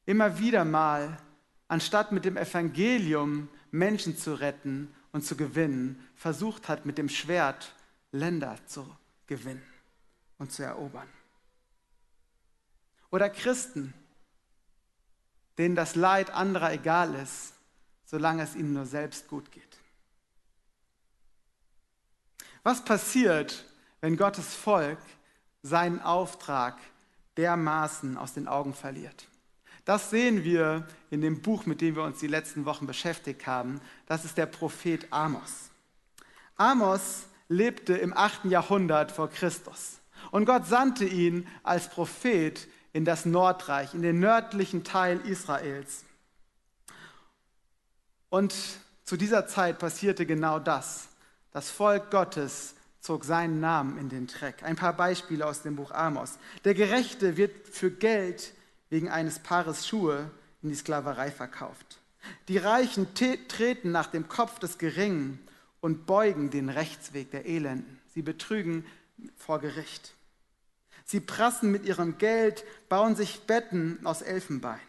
immer 0.05 0.39
wieder 0.39 0.65
mal, 0.65 1.17
anstatt 1.67 2.11
mit 2.11 2.25
dem 2.25 2.37
Evangelium 2.37 3.49
Menschen 3.71 4.17
zu 4.17 4.33
retten 4.33 4.93
und 5.11 5.23
zu 5.23 5.35
gewinnen, 5.35 6.03
versucht 6.15 6.67
hat, 6.67 6.85
mit 6.85 6.97
dem 6.97 7.09
Schwert 7.09 7.73
Länder 8.11 8.57
zu 8.65 8.85
gewinnen 9.27 9.65
und 10.37 10.51
zu 10.51 10.63
erobern. 10.63 11.09
Oder 13.11 13.29
Christen, 13.29 13.93
denen 15.57 15.75
das 15.75 15.95
Leid 15.95 16.31
anderer 16.31 16.73
egal 16.73 17.15
ist, 17.15 17.53
solange 18.05 18.43
es 18.43 18.55
ihnen 18.55 18.73
nur 18.73 18.85
selbst 18.85 19.27
gut 19.27 19.51
geht. 19.51 19.77
Was 22.63 22.83
passiert, 22.83 23.65
wenn 24.01 24.17
Gottes 24.17 24.55
Volk 24.55 24.99
seinen 25.61 26.01
Auftrag 26.01 26.77
dermaßen 27.37 28.17
aus 28.17 28.33
den 28.33 28.47
Augen 28.47 28.73
verliert? 28.73 29.27
Das 29.85 30.09
sehen 30.09 30.43
wir 30.43 30.87
in 31.11 31.21
dem 31.21 31.41
Buch, 31.41 31.67
mit 31.67 31.79
dem 31.79 31.95
wir 31.95 32.03
uns 32.03 32.19
die 32.19 32.27
letzten 32.27 32.65
Wochen 32.65 32.87
beschäftigt 32.87 33.45
haben. 33.45 33.79
Das 34.07 34.25
ist 34.25 34.37
der 34.37 34.47
Prophet 34.47 35.05
Amos. 35.11 35.69
Amos 36.57 37.27
lebte 37.47 37.93
im 37.93 38.15
8. 38.17 38.45
Jahrhundert 38.45 39.11
vor 39.11 39.29
Christus. 39.29 39.99
Und 40.31 40.45
Gott 40.45 40.65
sandte 40.65 41.05
ihn 41.05 41.47
als 41.61 41.89
Prophet 41.89 42.67
in 42.95 43.03
das 43.03 43.25
Nordreich, 43.25 43.93
in 43.93 44.01
den 44.01 44.21
nördlichen 44.21 44.85
Teil 44.85 45.19
Israels. 45.27 46.05
Und 48.29 48.55
zu 49.03 49.17
dieser 49.17 49.47
Zeit 49.47 49.79
passierte 49.79 50.25
genau 50.25 50.59
das. 50.59 51.09
Das 51.51 51.69
Volk 51.69 52.09
Gottes 52.09 52.73
zog 53.01 53.25
seinen 53.25 53.59
Namen 53.59 53.97
in 53.97 54.07
den 54.07 54.27
Dreck. 54.27 54.63
Ein 54.63 54.77
paar 54.77 54.93
Beispiele 54.93 55.45
aus 55.45 55.61
dem 55.61 55.75
Buch 55.75 55.91
Amos. 55.91 56.37
Der 56.63 56.73
Gerechte 56.73 57.35
wird 57.35 57.67
für 57.67 57.91
Geld 57.91 58.53
wegen 58.89 59.09
eines 59.09 59.39
Paares 59.39 59.85
Schuhe 59.85 60.31
in 60.63 60.69
die 60.69 60.75
Sklaverei 60.75 61.31
verkauft. 61.31 61.99
Die 62.47 62.59
Reichen 62.59 63.13
treten 63.13 63.91
nach 63.91 64.07
dem 64.07 64.29
Kopf 64.29 64.57
des 64.59 64.77
Geringen 64.77 65.45
und 65.81 66.05
beugen 66.05 66.49
den 66.49 66.69
Rechtsweg 66.69 67.29
der 67.31 67.45
Elenden. 67.45 67.99
Sie 68.13 68.21
betrügen 68.21 68.85
vor 69.35 69.59
Gericht. 69.59 70.13
Sie 71.05 71.19
prassen 71.19 71.71
mit 71.71 71.85
ihrem 71.85 72.17
Geld, 72.17 72.65
bauen 72.89 73.15
sich 73.15 73.41
Betten 73.41 74.05
aus 74.05 74.21
Elfenbein. 74.21 74.79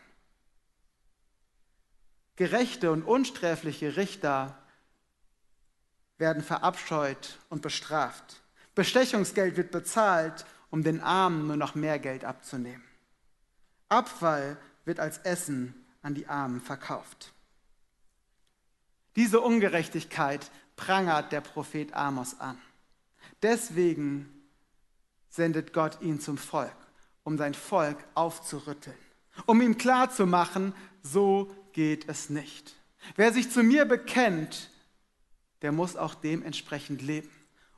Gerechte 2.37 2.91
und 2.91 3.03
unsträfliche 3.03 3.97
Richter 3.97 4.59
werden 6.19 6.43
verabscheut 6.43 7.39
und 7.51 7.63
bestraft. 7.63 8.43
Bestechungsgeld 8.75 9.57
wird 9.57 9.71
bezahlt, 9.71 10.47
um 10.71 10.83
den 10.83 11.01
Armen 11.01 11.47
nur 11.47 11.57
noch 11.57 11.75
mehr 11.75 11.99
Geld 11.99 12.25
abzunehmen. 12.25 12.85
Abfall 13.89 14.57
wird 14.85 15.01
als 15.01 15.19
Essen 15.19 15.87
an 16.03 16.15
die 16.15 16.27
Armen 16.27 16.61
verkauft. 16.61 17.33
Diese 19.17 19.41
Ungerechtigkeit 19.41 20.51
prangert 20.77 21.33
der 21.33 21.41
Prophet 21.41 21.95
Amos 21.95 22.39
an. 22.41 22.59
Deswegen 23.43 24.36
sendet 25.37 25.73
Gott 25.73 26.01
ihn 26.01 26.21
zum 26.21 26.39
Volk, 26.39 26.75
um 27.23 27.39
sein 27.39 27.55
Volk 27.55 27.99
aufzurütteln, 28.15 28.97
um 29.47 29.61
ihm 29.61 29.79
klarzumachen, 29.79 30.75
so 31.03 31.55
geht 31.73 32.09
es 32.09 32.31
nicht. 32.31 32.75
Wer 33.15 33.33
sich 33.33 33.51
zu 33.51 33.63
mir 33.63 33.85
bekennt, 33.85 34.71
der 35.63 35.73
muss 35.73 35.97
auch 35.97 36.15
dementsprechend 36.15 37.03
leben. 37.03 37.31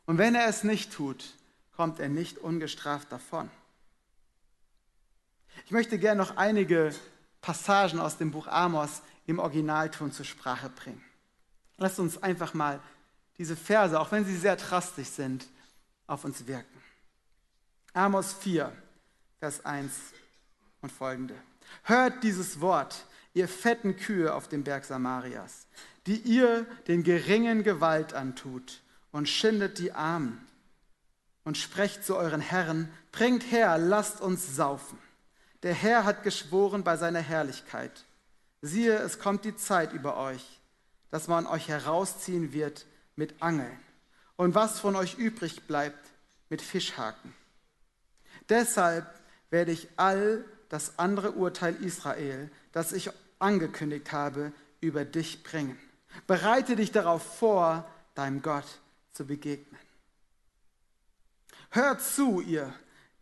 Und 0.06 0.18
wenn 0.18 0.34
er 0.34 0.48
es 0.48 0.64
nicht 0.64 0.92
tut, 0.92 1.34
kommt 1.76 2.00
er 2.00 2.08
nicht 2.08 2.38
ungestraft 2.38 3.12
davon. 3.12 3.50
Ich 5.66 5.70
möchte 5.70 5.98
gerne 5.98 6.20
noch 6.20 6.36
einige 6.36 6.94
Passagen 7.40 8.00
aus 8.00 8.16
dem 8.16 8.30
Buch 8.30 8.46
Amos 8.46 9.02
im 9.26 9.38
Originalton 9.38 10.12
zur 10.12 10.24
Sprache 10.24 10.70
bringen. 10.70 11.04
Lasst 11.76 11.98
uns 11.98 12.22
einfach 12.22 12.54
mal 12.54 12.80
diese 13.36 13.56
Verse, 13.56 13.98
auch 13.98 14.10
wenn 14.10 14.24
sie 14.24 14.36
sehr 14.36 14.56
drastisch 14.56 15.08
sind, 15.08 15.46
auf 16.06 16.24
uns 16.24 16.46
wirken. 16.46 16.82
Amos 17.94 18.32
4, 18.34 18.72
Vers 19.40 19.64
1 19.64 19.92
und 20.82 20.92
folgende. 20.92 21.34
Hört 21.82 22.22
dieses 22.22 22.60
Wort, 22.60 23.04
ihr 23.34 23.48
fetten 23.48 23.96
Kühe 23.96 24.34
auf 24.34 24.48
dem 24.48 24.64
Berg 24.64 24.84
Samarias, 24.84 25.66
die 26.06 26.16
ihr 26.16 26.66
den 26.86 27.02
Geringen 27.02 27.62
Gewalt 27.62 28.14
antut 28.14 28.82
und 29.10 29.28
schindet 29.28 29.78
die 29.78 29.92
Armen 29.92 30.46
und 31.44 31.56
sprecht 31.56 32.04
zu 32.04 32.16
euren 32.16 32.40
Herren, 32.40 32.90
bringt 33.10 33.50
her, 33.50 33.78
lasst 33.78 34.20
uns 34.20 34.54
saufen. 34.54 34.98
Der 35.62 35.74
Herr 35.74 36.04
hat 36.04 36.22
geschworen 36.22 36.84
bei 36.84 36.96
seiner 36.96 37.20
Herrlichkeit. 37.20 38.04
Siehe, 38.60 38.96
es 38.98 39.18
kommt 39.18 39.44
die 39.44 39.56
Zeit 39.56 39.92
über 39.92 40.16
euch, 40.16 40.60
dass 41.10 41.26
man 41.26 41.46
euch 41.46 41.68
herausziehen 41.68 42.52
wird 42.52 42.86
mit 43.16 43.42
Angeln 43.42 43.78
und 44.36 44.54
was 44.54 44.78
von 44.78 44.94
euch 44.94 45.14
übrig 45.14 45.66
bleibt 45.66 46.10
mit 46.48 46.62
Fischhaken. 46.62 47.34
Deshalb 48.48 49.06
werde 49.50 49.72
ich 49.72 49.88
all 49.96 50.44
das 50.68 50.98
andere 50.98 51.32
Urteil 51.32 51.74
Israel, 51.76 52.50
das 52.72 52.92
ich 52.92 53.10
angekündigt 53.38 54.12
habe, 54.12 54.52
über 54.80 55.04
dich 55.04 55.42
bringen. 55.42 55.78
Bereite 56.26 56.76
dich 56.76 56.92
darauf 56.92 57.22
vor, 57.22 57.88
deinem 58.14 58.42
Gott 58.42 58.66
zu 59.12 59.26
begegnen. 59.26 59.80
Hört 61.70 62.00
zu, 62.02 62.40
ihr, 62.40 62.72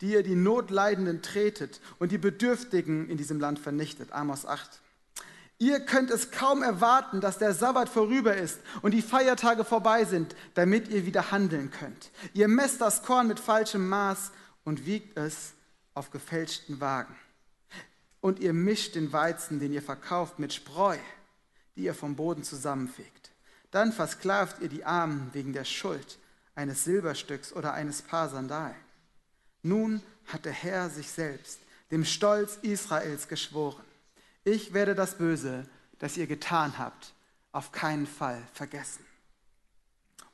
die 0.01 0.13
ihr 0.13 0.23
die 0.23 0.35
Notleidenden 0.35 1.23
tretet 1.23 1.81
und 1.99 2.13
die 2.13 2.19
Bedürftigen 2.19 3.09
in 3.09 3.17
diesem 3.17 3.41
Land 3.41 3.59
vernichtet. 3.59 4.13
Amos 4.13 4.47
8. 4.47 4.81
Ihr 5.59 5.81
könnt 5.81 6.11
es 6.11 6.31
kaum 6.31 6.63
erwarten, 6.63 7.23
dass 7.23 7.39
der 7.39 7.55
Sabbat 7.55 7.89
vorüber 7.89 8.37
ist 8.37 8.61
und 8.83 8.93
die 8.93 9.01
Feiertage 9.01 9.65
vorbei 9.65 10.05
sind, 10.05 10.37
damit 10.55 10.89
ihr 10.89 11.07
wieder 11.07 11.31
handeln 11.31 11.71
könnt. 11.71 12.11
Ihr 12.35 12.47
messt 12.47 12.83
das 12.83 13.03
Korn 13.03 13.27
mit 13.27 13.41
falschem 13.41 13.89
Maß 13.89 14.33
und 14.67 14.85
wiegt 14.85 15.17
es 15.17 15.55
auf 15.95 16.11
gefälschten 16.11 16.81
Wagen. 16.81 17.17
Und 18.21 18.41
ihr 18.41 18.53
mischt 18.53 18.97
den 18.97 19.13
Weizen, 19.13 19.61
den 19.61 19.73
ihr 19.73 19.81
verkauft, 19.81 20.39
mit 20.39 20.53
Spreu, 20.53 20.99
die 21.77 21.85
ihr 21.85 21.95
vom 21.95 22.17
Boden 22.17 22.43
zusammenfegt. 22.43 23.31
Dann 23.71 23.93
versklavt 23.93 24.61
ihr 24.61 24.69
die 24.69 24.85
Armen 24.85 25.31
wegen 25.33 25.53
der 25.53 25.65
Schuld 25.65 26.19
eines 26.57 26.85
Silberstücks 26.85 27.53
oder 27.53 27.75
eines 27.75 28.03
Paar 28.03 28.29
Sandalen. 28.29 28.75
Nun 29.63 30.03
hat 30.27 30.45
der 30.45 30.53
Herr 30.53 30.91
sich 30.91 31.11
selbst 31.11 31.61
dem 31.93 32.05
Stolz 32.05 32.59
Israels 32.63 33.29
geschworen. 33.29 33.85
Ich 34.43 34.73
werde 34.73 34.97
das 34.97 35.17
Böse, 35.17 35.69
das 36.01 36.17
ihr 36.17 36.27
getan 36.27 36.77
habt, 36.79 37.15
auf 37.53 37.71
keinen 37.71 38.09
Fall 38.09 38.43
vergessen. 38.53 39.05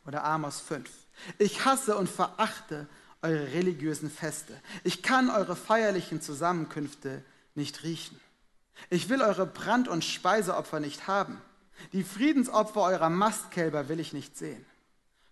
Oder 0.07 0.25
Amos 0.25 0.61
5. 0.61 0.91
Ich 1.39 1.67
hasse 1.67 1.99
und 1.99 2.09
verachte 2.09 2.89
eure 3.23 3.53
religiösen 3.53 4.11
Feste. 4.11 4.61
Ich 4.85 5.03
kann 5.03 5.31
eure 5.31 5.57
feierlichen 5.57 6.21
Zusammenkünfte 6.21 7.25
nicht 7.55 7.83
riechen. 7.85 8.21
Ich 8.91 9.09
will 9.09 9.23
eure 9.23 9.47
Brand- 9.47 9.89
und 9.89 10.05
Speiseopfer 10.05 10.81
nicht 10.81 11.07
haben. 11.07 11.41
Die 11.93 12.05
Friedensopfer 12.05 12.83
eurer 12.83 13.11
Mastkälber 13.11 13.89
will 13.89 14.01
ich 14.01 14.13
nicht 14.13 14.37
sehen. 14.37 14.65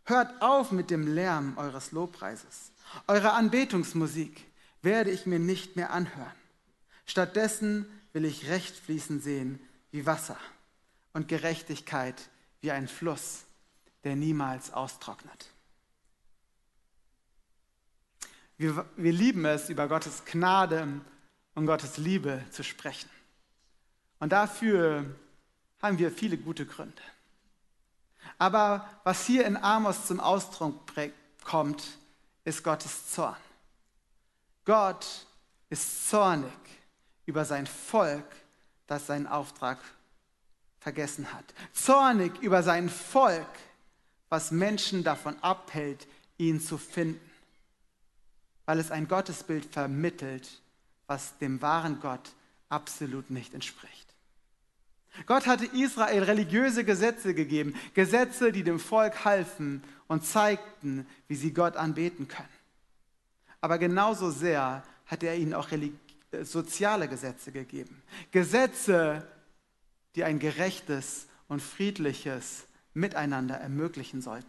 Hört 0.05 0.41
auf 0.43 0.73
mit 0.73 0.91
dem 0.91 1.13
Lärm 1.15 1.57
eures 1.57 1.93
Lobpreises. 1.93 2.73
Eure 3.07 3.33
Anbetungsmusik 3.33 4.47
werde 4.83 5.11
ich 5.11 5.27
mir 5.27 5.39
nicht 5.39 5.77
mehr 5.77 5.91
anhören. 5.93 6.33
Stattdessen 7.07 7.87
will 8.13 8.25
ich 8.25 8.49
Recht 8.49 8.77
fließen 8.77 9.21
sehen 9.21 9.61
wie 9.91 10.07
Wasser 10.07 10.37
und 11.13 11.29
Gerechtigkeit 11.29 12.17
wie 12.61 12.71
ein 12.71 12.89
Fluss, 12.89 13.45
der 14.05 14.17
niemals 14.17 14.73
austrocknet. 14.73 15.47
Wir, 18.61 18.85
wir 18.97 19.13
lieben 19.13 19.47
es, 19.47 19.71
über 19.71 19.89
Gottes 19.89 20.23
Gnade 20.27 20.87
und 21.55 21.65
Gottes 21.65 21.97
Liebe 21.97 22.45
zu 22.51 22.63
sprechen. 22.63 23.09
Und 24.19 24.33
dafür 24.33 25.07
haben 25.81 25.97
wir 25.97 26.11
viele 26.11 26.37
gute 26.37 26.67
Gründe. 26.67 27.01
Aber 28.37 28.87
was 29.03 29.25
hier 29.25 29.47
in 29.47 29.57
Amos 29.57 30.07
zum 30.07 30.21
Ausdruck 30.21 30.79
kommt, 31.43 31.83
ist 32.45 32.63
Gottes 32.63 33.11
Zorn. 33.11 33.35
Gott 34.67 35.07
ist 35.71 36.11
zornig 36.11 36.53
über 37.25 37.47
sein 37.47 37.67
Volk, 37.67 38.27
das 38.87 39.07
seinen 39.07 39.27
Auftrag 39.27 39.79
vergessen 40.81 41.33
hat. 41.33 41.47
Zornig 41.73 42.39
über 42.43 42.63
sein 42.63 42.91
Volk, 42.91 43.49
was 44.29 44.51
Menschen 44.51 45.03
davon 45.03 45.39
abhält, 45.43 46.07
ihn 46.37 46.61
zu 46.61 46.77
finden, 46.77 47.30
weil 48.71 48.79
es 48.79 48.93
ein 48.93 49.09
Gottesbild 49.09 49.65
vermittelt, 49.65 50.49
was 51.09 51.37
dem 51.39 51.61
wahren 51.61 51.99
Gott 51.99 52.31
absolut 52.69 53.29
nicht 53.29 53.53
entspricht. 53.53 54.15
Gott 55.27 55.49
hatte 55.49 55.65
Israel 55.65 56.23
religiöse 56.23 56.85
Gesetze 56.85 57.35
gegeben, 57.35 57.75
Gesetze, 57.95 58.53
die 58.53 58.63
dem 58.63 58.79
Volk 58.79 59.25
halfen 59.25 59.83
und 60.07 60.25
zeigten, 60.25 61.05
wie 61.27 61.35
sie 61.35 61.53
Gott 61.53 61.75
anbeten 61.75 62.29
können. 62.29 62.47
Aber 63.61 63.77
genauso 63.79 64.31
sehr 64.31 64.85
hat 65.05 65.25
er 65.25 65.35
ihnen 65.35 65.55
auch 65.55 65.69
soziale 66.43 67.09
Gesetze 67.09 67.51
gegeben. 67.51 68.01
Gesetze, 68.31 69.27
die 70.15 70.23
ein 70.23 70.39
gerechtes 70.39 71.27
und 71.49 71.61
friedliches 71.61 72.69
Miteinander 72.95 73.57
ermöglichen 73.57 74.23
sollten. 74.23 74.47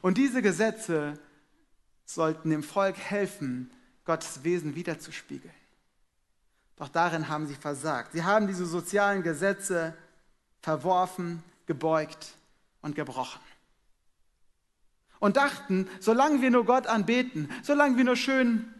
Und 0.00 0.16
diese 0.16 0.40
Gesetze 0.40 1.18
sollten 2.06 2.50
dem 2.50 2.62
Volk 2.62 2.96
helfen, 2.96 3.70
Gottes 4.04 4.44
Wesen 4.44 4.74
wiederzuspiegeln. 4.74 5.52
Doch 6.76 6.88
darin 6.88 7.28
haben 7.28 7.46
sie 7.46 7.54
versagt. 7.54 8.12
Sie 8.12 8.22
haben 8.22 8.46
diese 8.46 8.66
sozialen 8.66 9.22
Gesetze 9.22 9.94
verworfen, 10.62 11.42
gebeugt 11.66 12.34
und 12.82 12.94
gebrochen. 12.94 13.40
Und 15.18 15.36
dachten, 15.36 15.88
solange 16.00 16.42
wir 16.42 16.50
nur 16.50 16.64
Gott 16.64 16.86
anbeten, 16.86 17.50
solange 17.62 17.96
wir 17.96 18.04
nur 18.04 18.16
schön 18.16 18.72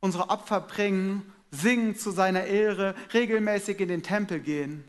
unsere 0.00 0.30
Opfer 0.30 0.60
bringen, 0.60 1.30
singen 1.50 1.94
zu 1.96 2.10
seiner 2.10 2.44
Ehre, 2.44 2.94
regelmäßig 3.12 3.78
in 3.80 3.88
den 3.88 4.02
Tempel 4.02 4.40
gehen, 4.40 4.84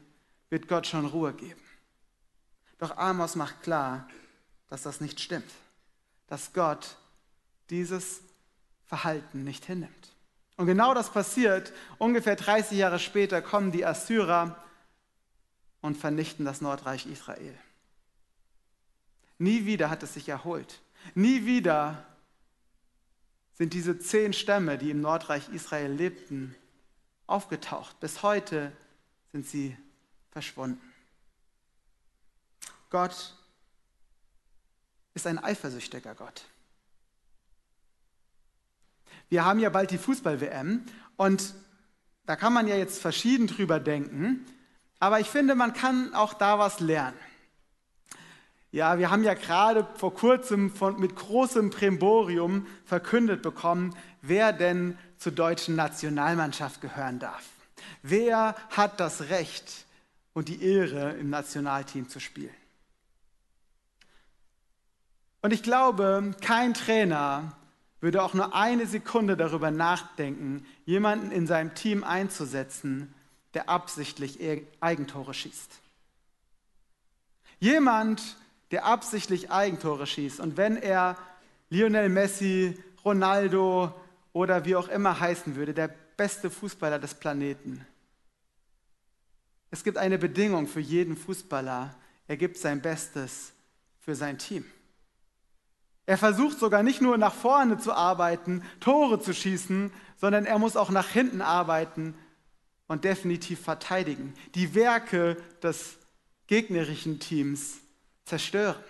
wird 0.50 0.68
Gott 0.68 0.88
schon 0.88 1.06
Ruhe 1.06 1.34
geben. 1.34 1.62
Doch 2.77 2.98
Amos 2.98 3.35
macht 3.35 3.62
klar, 3.62 4.07
dass 4.70 4.83
das 4.83 5.01
nicht 5.01 5.20
stimmt, 5.20 5.51
dass 6.27 6.53
Gott 6.53 6.98
dieses 7.72 8.22
Verhalten 8.86 9.44
nicht 9.44 9.66
hinnimmt. 9.66 10.14
Und 10.57 10.68
genau 10.68 10.94
das 10.94 11.12
passiert. 11.12 11.74
Ungefähr 11.98 12.36
30 12.36 12.77
Jahre 12.77 13.00
später 13.00 13.42
kommen 13.42 13.72
die 13.72 13.86
Assyrer 13.86 14.64
und 15.81 15.98
vernichten 15.98 16.46
das 16.46 16.62
Nordreich 16.62 17.07
Israel. 17.07 17.57
Nie 19.40 19.66
wieder 19.66 19.90
hat 19.90 20.03
es 20.03 20.14
sich 20.14 20.29
erholt. 20.29 20.81
Nie 21.16 21.46
wieder 21.46 22.05
sind 23.53 23.74
diese 23.74 23.98
zehn 23.98 24.34
Stämme, 24.34 24.77
die 24.77 24.92
im 24.92 25.01
Nordreich 25.01 25.50
Israel 25.50 25.92
lebten, 25.92 26.55
aufgetaucht. 27.25 28.00
Bis 28.00 28.22
heute 28.22 28.72
sind 29.31 29.48
sie 29.48 29.75
verschwunden. 30.29 30.94
Gott 32.90 33.36
ist 35.14 35.25
ein 35.25 35.44
eifersüchtiger 35.44 36.14
Gott. 36.14 36.46
Wir 39.31 39.46
haben 39.46 39.59
ja 39.59 39.70
bald 39.70 39.91
die 39.91 39.98
Fußball-WM 39.98 40.83
und 41.15 41.53
da 42.25 42.35
kann 42.35 42.51
man 42.51 42.67
ja 42.67 42.75
jetzt 42.75 43.01
verschieden 43.01 43.48
drüber 43.48 43.79
denken, 43.79 44.46
aber 45.00 45.22
ich 45.22 45.27
finde, 45.27 45.55
man 45.55 45.72
kann 45.72 46.13
auch 46.13 46.33
da 46.33 46.59
was 46.59 46.81
lernen. 46.81 47.17
Ja, 48.72 49.00
wir 49.00 49.09
haben 49.09 49.24
ja 49.24 49.33
gerade 49.33 49.87
vor 49.96 50.13
kurzem 50.13 50.70
von, 50.70 51.00
mit 51.00 51.15
großem 51.15 51.70
Primborium 51.70 52.67
verkündet 52.83 53.41
bekommen, 53.41 53.96
wer 54.22 54.51
denn 54.51 54.98
zur 55.17 55.31
deutschen 55.31 55.77
Nationalmannschaft 55.77 56.81
gehören 56.81 57.20
darf. 57.20 57.46
Wer 58.03 58.53
hat 58.72 59.00
das 59.00 59.29
Recht 59.29 59.85
und 60.33 60.50
die 60.50 60.61
Ehre, 60.61 61.11
im 61.11 61.29
Nationalteam 61.29 62.09
zu 62.09 62.20
spielen? 62.20 62.53
Und 65.41 65.53
ich 65.53 65.63
glaube, 65.63 66.35
kein 66.41 66.74
Trainer 66.74 67.55
würde 68.01 68.24
auch 68.24 68.33
nur 68.33 68.53
eine 68.55 68.87
Sekunde 68.87 69.37
darüber 69.37 69.72
nachdenken, 69.72 70.66
jemanden 70.85 71.31
in 71.31 71.48
seinem 71.48 71.75
Team 71.75 72.03
einzusetzen, 72.03 73.14
der 73.53 73.70
absichtlich 73.70 74.40
Eigentore 74.79 75.33
schießt. 75.33 75.79
Jemand, 77.59 78.37
der 78.72 78.85
absichtlich 78.85 79.51
Eigentore 79.51 80.07
schießt 80.07 80.40
und 80.40 80.57
wenn 80.57 80.77
er 80.77 81.18
Lionel 81.70 82.09
Messi, 82.09 82.77
Ronaldo 83.05 83.94
oder 84.33 84.66
wie 84.66 84.75
auch 84.75 84.87
immer 84.87 85.20
heißen 85.20 85.55
würde, 85.55 85.74
der 85.74 85.90
beste 86.18 86.50
Fußballer 86.50 87.00
des 87.00 87.14
Planeten. 87.14 87.85
Es 89.70 89.83
gibt 89.83 89.98
eine 89.98 90.18
Bedingung 90.18 90.68
für 90.68 90.79
jeden 90.79 91.16
Fußballer, 91.16 91.96
er 92.27 92.37
gibt 92.37 92.57
sein 92.57 92.81
Bestes 92.81 93.53
für 94.00 94.16
sein 94.16 94.37
Team. 94.37 94.66
Er 96.05 96.18
versucht 96.18 96.59
sogar 96.59 96.83
nicht 96.83 97.01
nur 97.01 97.18
nach 97.18 97.33
vorne 97.33 97.77
zu 97.77 97.94
arbeiten, 97.94 98.64
Tore 98.79 99.22
zu 99.22 99.33
schießen, 99.33 99.92
sondern 100.18 100.46
er 100.46 100.59
muss 100.59 100.75
auch 100.75 100.90
nach 100.90 101.07
hinten 101.09 101.42
arbeiten 101.42 102.16
und 102.87 103.03
definitiv 103.03 103.61
verteidigen. 103.61 104.33
Die 104.55 104.75
Werke 104.75 105.37
des 105.64 105.98
gegnerischen 106.48 107.20
Teams 107.20 107.77
zerstören. 108.25 108.83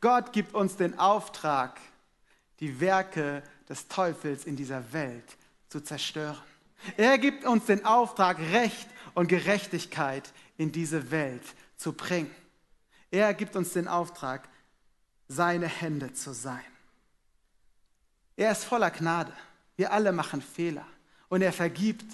Gott 0.00 0.32
gibt 0.32 0.54
uns 0.54 0.76
den 0.76 0.98
Auftrag, 0.98 1.80
die 2.60 2.80
Werke 2.80 3.42
des 3.68 3.88
Teufels 3.88 4.44
in 4.44 4.56
dieser 4.56 4.92
Welt 4.92 5.36
zu 5.68 5.80
zerstören. 5.80 6.38
Er 6.96 7.18
gibt 7.18 7.44
uns 7.44 7.66
den 7.66 7.84
Auftrag, 7.84 8.38
Recht 8.38 8.88
und 9.14 9.28
Gerechtigkeit 9.28 10.32
in 10.56 10.70
diese 10.70 11.10
Welt 11.10 11.42
zu 11.76 11.92
bringen. 11.92 12.30
Er 13.10 13.34
gibt 13.34 13.56
uns 13.56 13.72
den 13.72 13.88
Auftrag, 13.88 14.48
seine 15.28 15.68
Hände 15.68 16.12
zu 16.14 16.32
sein. 16.32 16.64
Er 18.36 18.52
ist 18.52 18.64
voller 18.64 18.90
Gnade. 18.90 19.32
Wir 19.76 19.92
alle 19.92 20.12
machen 20.12 20.42
Fehler. 20.42 20.86
Und 21.28 21.42
er 21.42 21.52
vergibt 21.52 22.10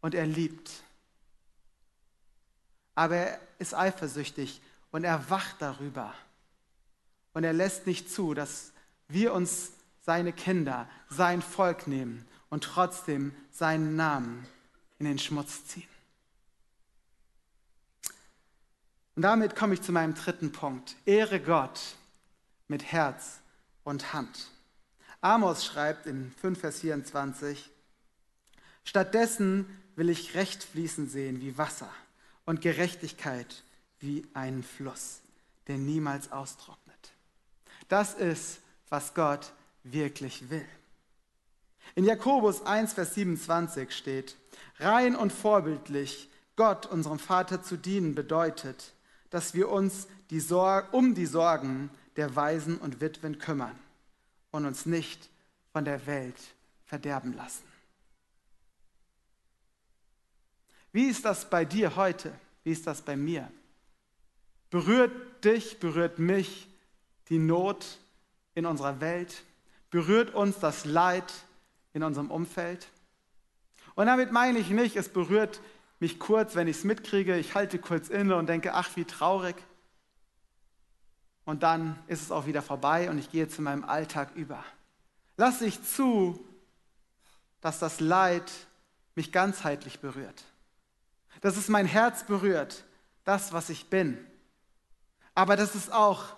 und 0.00 0.14
er 0.14 0.26
liebt. 0.26 0.70
Aber 2.94 3.16
er 3.16 3.40
ist 3.58 3.74
eifersüchtig 3.74 4.60
und 4.92 5.04
er 5.04 5.28
wacht 5.28 5.56
darüber. 5.60 6.14
Und 7.34 7.44
er 7.44 7.52
lässt 7.52 7.86
nicht 7.86 8.10
zu, 8.10 8.32
dass 8.32 8.72
wir 9.08 9.34
uns 9.34 9.72
seine 10.02 10.32
Kinder, 10.32 10.88
sein 11.10 11.42
Volk 11.42 11.86
nehmen 11.86 12.26
und 12.48 12.64
trotzdem 12.64 13.34
seinen 13.50 13.96
Namen 13.96 14.46
in 14.98 15.06
den 15.06 15.18
Schmutz 15.18 15.66
ziehen. 15.66 15.88
Und 19.16 19.22
damit 19.22 19.56
komme 19.56 19.74
ich 19.74 19.82
zu 19.82 19.92
meinem 19.92 20.14
dritten 20.14 20.52
Punkt. 20.52 20.94
Ehre 21.06 21.40
Gott 21.40 21.80
mit 22.68 22.84
Herz 22.84 23.40
und 23.84 24.12
Hand. 24.12 24.50
Amos 25.20 25.64
schreibt 25.64 26.06
in 26.06 26.32
5 26.40 26.58
Vers 26.60 26.80
24, 26.80 27.70
Stattdessen 28.84 29.66
will 29.96 30.10
ich 30.10 30.34
Recht 30.34 30.62
fließen 30.62 31.08
sehen 31.08 31.40
wie 31.40 31.58
Wasser 31.58 31.90
und 32.44 32.60
Gerechtigkeit 32.60 33.64
wie 33.98 34.26
einen 34.34 34.62
Fluss, 34.62 35.20
der 35.66 35.78
niemals 35.78 36.30
austrocknet. 36.30 37.12
Das 37.88 38.14
ist, 38.14 38.60
was 38.88 39.14
Gott 39.14 39.52
wirklich 39.82 40.50
will. 40.50 40.66
In 41.94 42.04
Jakobus 42.04 42.64
1, 42.66 42.92
Vers 42.92 43.14
27 43.14 43.92
steht, 43.92 44.36
rein 44.78 45.16
und 45.16 45.32
vorbildlich 45.32 46.28
Gott, 46.56 46.86
unserem 46.86 47.18
Vater, 47.18 47.62
zu 47.62 47.76
dienen 47.76 48.14
bedeutet, 48.14 48.92
dass 49.30 49.54
wir 49.54 49.68
uns 49.68 50.06
die 50.30 50.42
um 50.92 51.14
die 51.14 51.26
Sorgen 51.26 51.90
der 52.16 52.34
Waisen 52.36 52.78
und 52.78 53.00
Witwen 53.00 53.38
kümmern 53.38 53.78
und 54.50 54.64
uns 54.64 54.86
nicht 54.86 55.28
von 55.72 55.84
der 55.84 56.06
Welt 56.06 56.38
verderben 56.84 57.34
lassen. 57.34 57.64
Wie 60.92 61.04
ist 61.04 61.24
das 61.24 61.50
bei 61.50 61.64
dir 61.64 61.96
heute? 61.96 62.32
Wie 62.64 62.72
ist 62.72 62.86
das 62.86 63.02
bei 63.02 63.16
mir? 63.16 63.50
Berührt 64.70 65.44
dich, 65.44 65.78
berührt 65.78 66.18
mich 66.18 66.68
die 67.28 67.38
Not 67.38 67.98
in 68.54 68.66
unserer 68.66 69.00
Welt? 69.00 69.44
Berührt 69.90 70.34
uns 70.34 70.58
das 70.58 70.84
Leid 70.84 71.32
in 71.92 72.02
unserem 72.02 72.30
Umfeld? 72.30 72.88
Und 73.94 74.06
damit 74.06 74.32
meine 74.32 74.58
ich 74.58 74.70
nicht, 74.70 74.96
es 74.96 75.08
berührt 75.08 75.60
mich 76.00 76.18
kurz, 76.18 76.54
wenn 76.54 76.68
ich 76.68 76.78
es 76.78 76.84
mitkriege, 76.84 77.38
ich 77.38 77.54
halte 77.54 77.78
kurz 77.78 78.08
inne 78.08 78.36
und 78.36 78.48
denke, 78.48 78.74
ach, 78.74 78.96
wie 78.96 79.04
traurig. 79.04 79.56
Und 81.46 81.62
dann 81.62 81.98
ist 82.06 82.20
es 82.20 82.30
auch 82.30 82.44
wieder 82.44 82.60
vorbei 82.60 83.08
und 83.08 83.16
ich 83.16 83.30
gehe 83.30 83.48
zu 83.48 83.62
meinem 83.62 83.84
Alltag 83.84 84.32
über. 84.34 84.62
Lass 85.38 85.62
ich 85.62 85.82
zu, 85.82 86.38
dass 87.62 87.78
das 87.78 88.00
Leid 88.00 88.52
mich 89.14 89.32
ganzheitlich 89.32 90.00
berührt. 90.00 90.44
Dass 91.40 91.56
es 91.56 91.68
mein 91.68 91.86
Herz 91.86 92.24
berührt, 92.24 92.84
das, 93.24 93.54
was 93.54 93.70
ich 93.70 93.88
bin. 93.88 94.18
Aber 95.34 95.56
dass 95.56 95.74
es 95.74 95.88
auch 95.88 96.36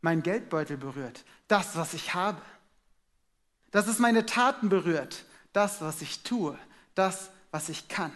mein 0.00 0.22
Geldbeutel 0.22 0.78
berührt, 0.78 1.26
das, 1.48 1.76
was 1.76 1.92
ich 1.92 2.14
habe. 2.14 2.40
Dass 3.70 3.88
es 3.88 3.98
meine 3.98 4.24
Taten 4.24 4.70
berührt, 4.70 5.26
das, 5.52 5.82
was 5.82 6.00
ich 6.00 6.22
tue, 6.22 6.58
das, 6.94 7.28
was 7.50 7.68
ich 7.68 7.88
kann 7.88 8.12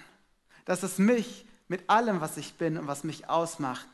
dass 0.69 0.83
es 0.83 0.99
mich 0.99 1.47
mit 1.69 1.89
allem, 1.89 2.21
was 2.21 2.37
ich 2.37 2.55
bin 2.55 2.77
und 2.77 2.87
was 2.87 3.03
mich 3.03 3.31
ausmacht, 3.31 3.89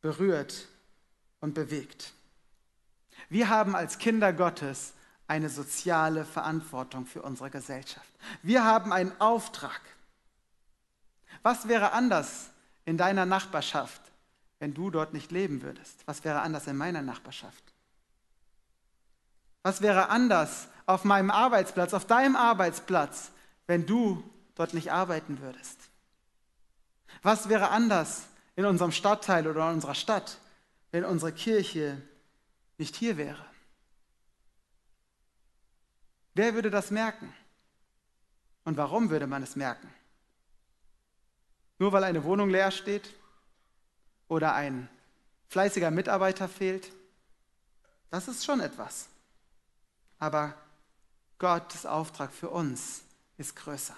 berührt 0.00 0.66
und 1.42 1.52
bewegt. 1.52 2.14
Wir 3.28 3.50
haben 3.50 3.76
als 3.76 3.98
Kinder 3.98 4.32
Gottes 4.32 4.94
eine 5.26 5.50
soziale 5.50 6.24
Verantwortung 6.24 7.04
für 7.04 7.20
unsere 7.22 7.50
Gesellschaft. 7.50 8.08
Wir 8.42 8.64
haben 8.64 8.92
einen 8.92 9.12
Auftrag. 9.20 9.80
Was 11.42 11.68
wäre 11.68 11.92
anders 11.92 12.50
in 12.84 12.96
deiner 12.96 13.26
Nachbarschaft, 13.26 14.00
wenn 14.60 14.72
du 14.72 14.90
dort 14.90 15.12
nicht 15.12 15.30
leben 15.32 15.62
würdest? 15.62 16.02
Was 16.06 16.24
wäre 16.24 16.40
anders 16.40 16.66
in 16.66 16.76
meiner 16.76 17.02
Nachbarschaft? 17.02 17.62
Was 19.62 19.80
wäre 19.80 20.08
anders 20.08 20.68
auf 20.86 21.04
meinem 21.04 21.30
Arbeitsplatz, 21.30 21.94
auf 21.94 22.06
deinem 22.06 22.36
Arbeitsplatz, 22.36 23.30
wenn 23.66 23.86
du 23.86 24.22
dort 24.54 24.74
nicht 24.74 24.92
arbeiten 24.92 25.40
würdest? 25.40 25.78
Was 27.22 27.48
wäre 27.48 27.70
anders 27.70 28.24
in 28.54 28.64
unserem 28.64 28.92
Stadtteil 28.92 29.46
oder 29.46 29.68
in 29.68 29.74
unserer 29.74 29.94
Stadt, 29.94 30.38
wenn 30.92 31.04
unsere 31.04 31.32
Kirche 31.32 32.00
nicht 32.78 32.94
hier 32.94 33.16
wäre? 33.16 33.44
Wer 36.34 36.54
würde 36.54 36.70
das 36.70 36.90
merken? 36.90 37.34
Und 38.64 38.76
warum 38.76 39.10
würde 39.10 39.26
man 39.26 39.42
es 39.42 39.56
merken? 39.56 39.92
Nur 41.78 41.92
weil 41.92 42.04
eine 42.04 42.22
Wohnung 42.22 42.48
leer 42.48 42.70
steht 42.70 43.12
oder 44.28 44.54
ein 44.54 44.88
fleißiger 45.48 45.90
Mitarbeiter 45.90 46.48
fehlt? 46.48 46.92
Das 48.10 48.28
ist 48.28 48.44
schon 48.44 48.60
etwas. 48.60 49.08
Aber 50.18 50.54
Gottes 51.38 51.86
Auftrag 51.86 52.32
für 52.32 52.50
uns 52.50 53.02
ist 53.36 53.56
größer. 53.56 53.96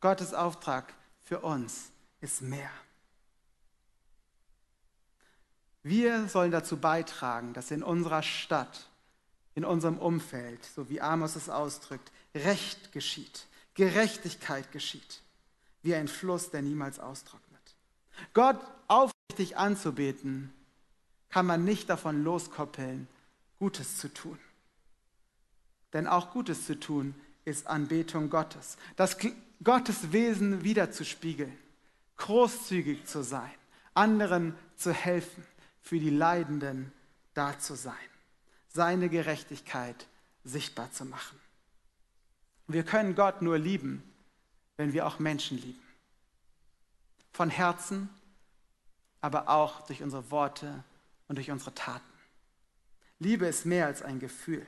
Gottes 0.00 0.34
Auftrag 0.34 0.92
für 1.22 1.40
uns 1.40 1.90
ist 2.20 2.42
mehr. 2.42 2.70
Wir 5.88 6.28
sollen 6.28 6.50
dazu 6.50 6.76
beitragen, 6.76 7.54
dass 7.54 7.70
in 7.70 7.82
unserer 7.82 8.22
Stadt, 8.22 8.90
in 9.54 9.64
unserem 9.64 9.98
Umfeld, 9.98 10.62
so 10.62 10.90
wie 10.90 11.00
Amos 11.00 11.34
es 11.34 11.48
ausdrückt, 11.48 12.12
Recht 12.34 12.92
geschieht, 12.92 13.46
Gerechtigkeit 13.72 14.70
geschieht, 14.70 15.22
wie 15.80 15.94
ein 15.94 16.06
Fluss, 16.06 16.50
der 16.50 16.60
niemals 16.60 16.98
austrocknet. 16.98 17.62
Gott 18.34 18.60
aufrichtig 18.86 19.56
anzubeten, 19.56 20.52
kann 21.30 21.46
man 21.46 21.64
nicht 21.64 21.88
davon 21.88 22.22
loskoppeln, 22.22 23.08
Gutes 23.58 23.96
zu 23.96 24.12
tun. 24.12 24.38
Denn 25.94 26.06
auch 26.06 26.32
Gutes 26.32 26.66
zu 26.66 26.78
tun 26.78 27.14
ist 27.46 27.66
Anbetung 27.66 28.28
Gottes. 28.28 28.76
Das 28.96 29.16
Gottes 29.64 30.12
Wesen 30.12 30.64
wiederzuspiegeln, 30.64 31.56
großzügig 32.18 33.06
zu 33.06 33.24
sein, 33.24 33.54
anderen 33.94 34.54
zu 34.76 34.92
helfen, 34.92 35.44
für 35.82 35.98
die 35.98 36.10
Leidenden 36.10 36.92
da 37.34 37.58
zu 37.58 37.74
sein, 37.74 37.94
seine 38.68 39.08
Gerechtigkeit 39.08 40.06
sichtbar 40.44 40.90
zu 40.92 41.04
machen. 41.04 41.38
Wir 42.66 42.82
können 42.82 43.14
Gott 43.14 43.42
nur 43.42 43.58
lieben, 43.58 44.02
wenn 44.76 44.92
wir 44.92 45.06
auch 45.06 45.18
Menschen 45.18 45.58
lieben. 45.58 45.82
Von 47.32 47.50
Herzen, 47.50 48.08
aber 49.20 49.48
auch 49.48 49.86
durch 49.86 50.02
unsere 50.02 50.30
Worte 50.30 50.84
und 51.28 51.36
durch 51.36 51.50
unsere 51.50 51.74
Taten. 51.74 52.04
Liebe 53.18 53.46
ist 53.46 53.66
mehr 53.66 53.86
als 53.86 54.02
ein 54.02 54.20
Gefühl. 54.20 54.66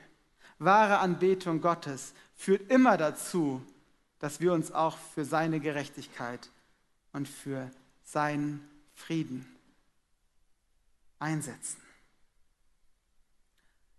Wahre 0.59 0.99
Anbetung 0.99 1.61
Gottes 1.61 2.13
führt 2.35 2.69
immer 2.69 2.97
dazu, 2.97 3.61
dass 4.19 4.39
wir 4.39 4.53
uns 4.53 4.71
auch 4.71 4.97
für 4.97 5.25
seine 5.25 5.59
Gerechtigkeit 5.59 6.49
und 7.13 7.27
für 7.27 7.71
seinen 8.03 8.67
Frieden 8.93 9.47
einsetzen. 11.21 11.77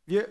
Wir 0.07 0.29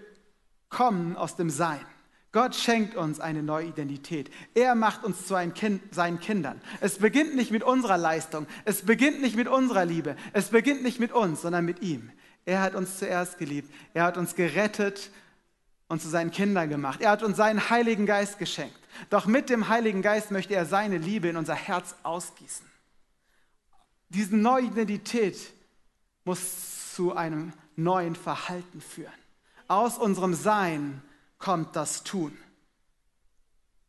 kommen 0.70 1.16
aus 1.16 1.36
dem 1.36 1.50
Sein. 1.50 1.86
Gott 2.32 2.56
schenkt 2.56 2.96
uns 2.96 3.20
eine 3.20 3.44
neue 3.44 3.68
Identität. 3.68 4.32
Er 4.54 4.74
macht 4.74 5.04
uns 5.04 5.28
zu 5.28 5.36
kind, 5.54 5.94
seinen 5.94 6.20
Kindern. 6.20 6.62
Es 6.80 7.00
beginnt 7.00 7.36
nicht 7.36 7.52
mit 7.52 7.64
unserer 7.64 7.98
Leistung, 7.98 8.48
es 8.64 8.84
beginnt 8.84 9.22
nicht 9.22 9.36
mit 9.36 9.50
unserer 9.50 9.84
Liebe, 9.84 10.16
es 10.32 10.50
beginnt 10.50 10.82
nicht 10.82 11.00
mit 11.00 11.12
uns, 11.12 11.42
sondern 11.42 11.66
mit 11.66 11.82
ihm. 11.82 12.10
Er 12.46 12.62
hat 12.62 12.74
uns 12.74 13.00
zuerst 13.00 13.38
geliebt, 13.38 13.72
er 13.94 14.04
hat 14.04 14.18
uns 14.18 14.36
gerettet 14.36 15.12
und 15.90 16.02
zu 16.02 16.08
seinen 16.08 16.32
Kindern 16.32 16.70
gemacht. 16.70 17.02
Er 17.02 17.12
hat 17.12 17.22
uns 17.22 17.36
seinen 17.36 17.70
Heiligen 17.70 18.06
Geist 18.06 18.40
geschenkt. 18.40 18.80
Doch 19.10 19.26
mit 19.26 19.50
dem 19.50 19.68
Heiligen 19.68 20.02
Geist 20.02 20.32
möchte 20.32 20.56
er 20.56 20.66
seine 20.66 20.98
Liebe 20.98 21.28
in 21.28 21.36
unser 21.36 21.56
Herz 21.56 21.96
ausgießen. 22.04 22.66
Diese 24.08 24.36
neue 24.38 24.66
Identität 24.66 25.38
muss 26.24 26.81
zu 26.96 27.16
einem 27.16 27.54
neuen 27.76 28.16
Verhalten 28.16 28.82
führen. 28.82 29.14
Aus 29.68 29.98
unserem 29.98 30.34
Sein 30.34 31.02
kommt 31.38 31.76
das 31.76 32.04
Tun. 32.04 32.38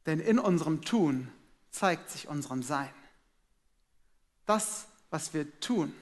Denn 0.07 0.21
in 0.21 0.39
unserem 0.39 0.83
Tun 0.83 1.31
zeigt 1.71 2.11
sich 2.11 2.29
unserem 2.29 2.63
Sein. 2.63 2.93
Das, 4.47 4.87
was 5.11 5.35
wir 5.35 5.61
tun, 5.61 5.95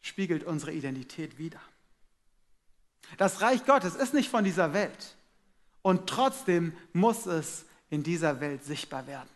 spiegelt 0.00 0.44
unsere 0.44 0.72
Identität 0.72 1.38
wider. 1.38 1.60
Das 3.18 3.40
Reich 3.40 3.64
Gottes 3.64 3.94
ist 3.94 4.14
nicht 4.14 4.30
von 4.30 4.44
dieser 4.44 4.72
Welt. 4.72 5.16
Und 5.82 6.08
trotzdem 6.08 6.76
muss 6.92 7.26
es 7.26 7.64
in 7.90 8.02
dieser 8.02 8.40
Welt 8.40 8.64
sichtbar 8.64 9.06
werden. 9.06 9.30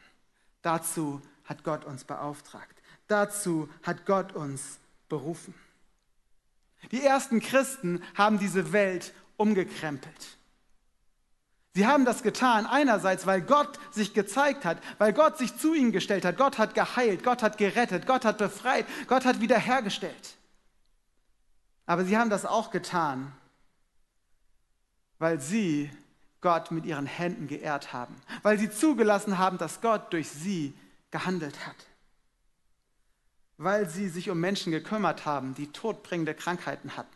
Dazu 0.63 1.23
hat 1.45 1.65
Gott 1.65 1.85
uns 1.85 2.05
beauftragt. 2.05 2.77
Dazu 3.07 3.69
hat 3.83 4.07
Gott 4.07 4.33
uns 4.33 4.79
berufen. 5.09 5.55
Die 6.91 7.03
ersten 7.03 7.41
Christen 7.41 8.03
haben 8.15 8.39
diese 8.39 8.73
Welt 8.73 9.13
umgekrempelt. 9.37 10.39
Sie 11.75 11.87
haben 11.87 12.05
das 12.05 12.23
getan 12.23 12.67
einerseits, 12.67 13.27
weil 13.27 13.43
Gott 13.43 13.79
sich 13.93 14.13
gezeigt 14.13 14.65
hat, 14.65 14.79
weil 14.99 15.13
Gott 15.13 15.39
sich 15.39 15.57
zu 15.57 15.73
ihnen 15.73 15.93
gestellt 15.93 16.25
hat. 16.25 16.37
Gott 16.37 16.59
hat 16.59 16.75
geheilt, 16.75 17.23
Gott 17.23 17.43
hat 17.43 17.59
gerettet, 17.59 18.07
Gott 18.07 18.25
hat 18.25 18.39
befreit, 18.39 18.87
Gott 19.07 19.25
hat 19.25 19.41
wiederhergestellt. 19.41 20.37
Aber 21.87 22.05
sie 22.05 22.17
haben 22.17 22.31
das 22.31 22.45
auch 22.45 22.71
getan, 22.71 23.33
weil 25.19 25.41
sie 25.41 25.91
Gott 26.41 26.71
mit 26.71 26.87
ihren 26.87 27.07
Händen 27.07 27.47
geehrt 27.47 27.93
haben, 27.93 28.17
weil 28.43 28.59
sie 28.59 28.71
zugelassen 28.71 29.39
haben, 29.39 29.59
dass 29.59 29.81
Gott 29.81 30.13
durch 30.13 30.29
sie 30.29 30.75
gehandelt 31.11 31.67
hat, 31.67 31.77
weil 33.63 33.91
sie 33.91 34.09
sich 34.09 34.31
um 34.31 34.41
Menschen 34.41 34.73
gekümmert 34.73 35.27
haben, 35.27 35.55
die 35.55 35.71
todbringende 35.71 36.35
Krankheiten 36.35 36.97
hatten, 36.97 37.15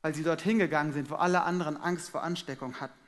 weil 0.00 0.14
sie 0.14 0.22
dorthin 0.22 0.58
gegangen 0.58 0.94
sind, 0.94 1.10
wo 1.10 1.16
alle 1.16 1.42
anderen 1.42 1.76
Angst 1.76 2.08
vor 2.08 2.22
Ansteckung 2.22 2.80
hatten, 2.80 2.98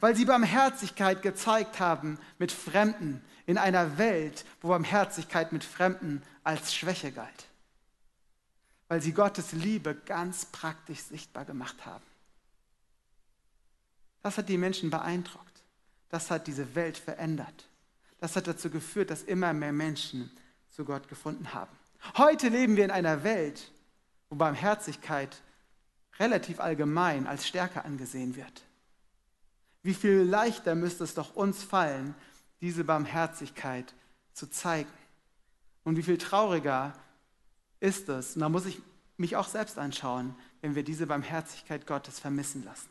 weil 0.00 0.14
sie 0.14 0.26
Barmherzigkeit 0.26 1.22
gezeigt 1.22 1.80
haben 1.80 2.18
mit 2.38 2.52
Fremden 2.52 3.24
in 3.46 3.56
einer 3.56 3.96
Welt, 3.96 4.44
wo 4.60 4.68
Barmherzigkeit 4.68 5.50
mit 5.50 5.64
Fremden 5.64 6.22
als 6.44 6.74
Schwäche 6.74 7.10
galt, 7.10 7.46
weil 8.88 9.00
sie 9.00 9.14
Gottes 9.14 9.52
Liebe 9.52 9.94
ganz 9.94 10.44
praktisch 10.44 11.00
sichtbar 11.00 11.46
gemacht 11.46 11.86
haben. 11.86 12.04
Das 14.20 14.36
hat 14.36 14.50
die 14.50 14.58
Menschen 14.58 14.90
beeindruckt. 14.90 15.62
Das 16.10 16.30
hat 16.30 16.46
diese 16.46 16.74
Welt 16.74 16.98
verändert. 16.98 17.66
Das 18.18 18.36
hat 18.36 18.46
dazu 18.46 18.68
geführt, 18.68 19.08
dass 19.08 19.22
immer 19.22 19.54
mehr 19.54 19.72
Menschen 19.72 20.30
zu 20.76 20.84
Gott 20.84 21.08
gefunden 21.08 21.54
haben. 21.54 21.74
Heute 22.18 22.50
leben 22.50 22.76
wir 22.76 22.84
in 22.84 22.90
einer 22.90 23.24
Welt, 23.24 23.72
wo 24.28 24.36
Barmherzigkeit 24.36 25.42
relativ 26.18 26.60
allgemein 26.60 27.26
als 27.26 27.48
Stärke 27.48 27.82
angesehen 27.86 28.36
wird. 28.36 28.62
Wie 29.82 29.94
viel 29.94 30.20
leichter 30.20 30.74
müsste 30.74 31.04
es 31.04 31.14
doch 31.14 31.34
uns 31.34 31.62
fallen, 31.62 32.14
diese 32.60 32.84
Barmherzigkeit 32.84 33.94
zu 34.34 34.50
zeigen. 34.50 34.90
Und 35.82 35.96
wie 35.96 36.02
viel 36.02 36.18
trauriger 36.18 36.92
ist 37.80 38.10
es, 38.10 38.34
und 38.34 38.42
da 38.42 38.50
muss 38.50 38.66
ich 38.66 38.82
mich 39.16 39.34
auch 39.36 39.48
selbst 39.48 39.78
anschauen, 39.78 40.34
wenn 40.60 40.74
wir 40.74 40.82
diese 40.82 41.06
Barmherzigkeit 41.06 41.86
Gottes 41.86 42.18
vermissen 42.18 42.64
lassen. 42.64 42.90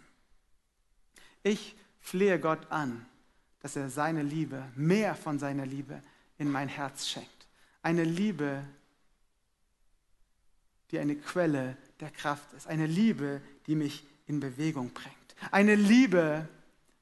Ich 1.44 1.76
flehe 2.00 2.40
Gott 2.40 2.72
an, 2.72 3.06
dass 3.62 3.76
er 3.76 3.92
seine 3.92 4.24
Liebe, 4.24 4.64
mehr 4.76 5.14
von 5.14 5.38
seiner 5.38 5.68
Liebe 5.68 6.02
in 6.40 6.52
mein 6.52 6.68
Herz 6.68 7.08
schenkt. 7.08 7.35
Eine 7.86 8.04
Liebe, 8.04 8.64
die 10.90 10.98
eine 10.98 11.16
Quelle 11.16 11.78
der 12.00 12.10
Kraft 12.10 12.52
ist. 12.54 12.66
Eine 12.66 12.88
Liebe, 12.88 13.42
die 13.68 13.76
mich 13.76 14.04
in 14.26 14.40
Bewegung 14.40 14.90
bringt. 14.90 15.16
Eine 15.52 15.76
Liebe, 15.76 16.50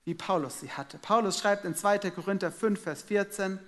wie 0.04 0.13
Paulus 0.13 0.60
sie 0.60 0.69
hatte. 0.69 0.98
Paulus 0.98 1.39
schreibt 1.39 1.63
in 1.63 1.74
2. 1.74 2.12
Korinther 2.12 2.52
5, 2.52 2.84
Vers 2.84 3.04
14, 3.04 3.60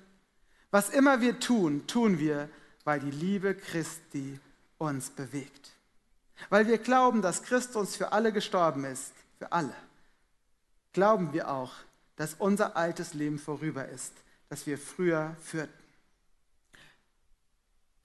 was 0.71 0.89
immer 0.89 1.21
wir 1.21 1.39
tun, 1.39 1.88
tun 1.88 2.19
wir, 2.19 2.49
weil 2.84 2.99
die 2.99 3.12
Liebe 3.12 3.56
Christi 3.56 4.38
uns 4.78 5.10
bewegt. 5.10 5.71
Weil 6.49 6.67
wir 6.67 6.80
glauben, 6.80 7.21
dass 7.21 7.43
Christus 7.43 7.95
für 7.95 8.12
alle 8.12 8.34
gestorben 8.34 8.84
ist, 8.84 9.13
für 9.38 9.54
alle, 9.54 9.73
glauben 10.91 11.32
wir 11.32 11.49
auch, 11.49 11.71
dass 12.17 12.34
unser 12.34 12.75
altes 12.75 13.13
Leben 13.13 13.39
vorüber 13.39 13.88
ist, 13.88 14.12
das 14.49 14.67
wir 14.67 14.78
früher 14.78 15.38
führten. 15.41 15.84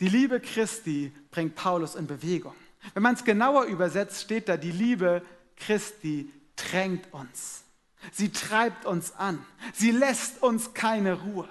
Die 0.01 0.09
Liebe 0.09 0.41
Christi 0.41 1.13
bringt 1.31 1.55
Paulus 1.55 1.95
in 1.95 2.07
Bewegung. 2.07 2.55
Wenn 2.95 3.03
man 3.03 3.15
es 3.15 3.25
genauer 3.25 3.65
übersetzt, 3.65 4.23
steht 4.23 4.49
da, 4.49 4.57
die 4.57 4.73
Liebe 4.73 5.23
Christi 5.57 6.33
drängt 6.57 7.13
uns. 7.13 7.65
Sie 8.13 8.33
treibt 8.33 8.87
uns 8.87 9.13
an. 9.13 9.45
Sie 9.75 9.91
lässt 9.91 10.43
uns 10.43 10.73
keine 10.73 11.21
Ruhe. 11.21 11.49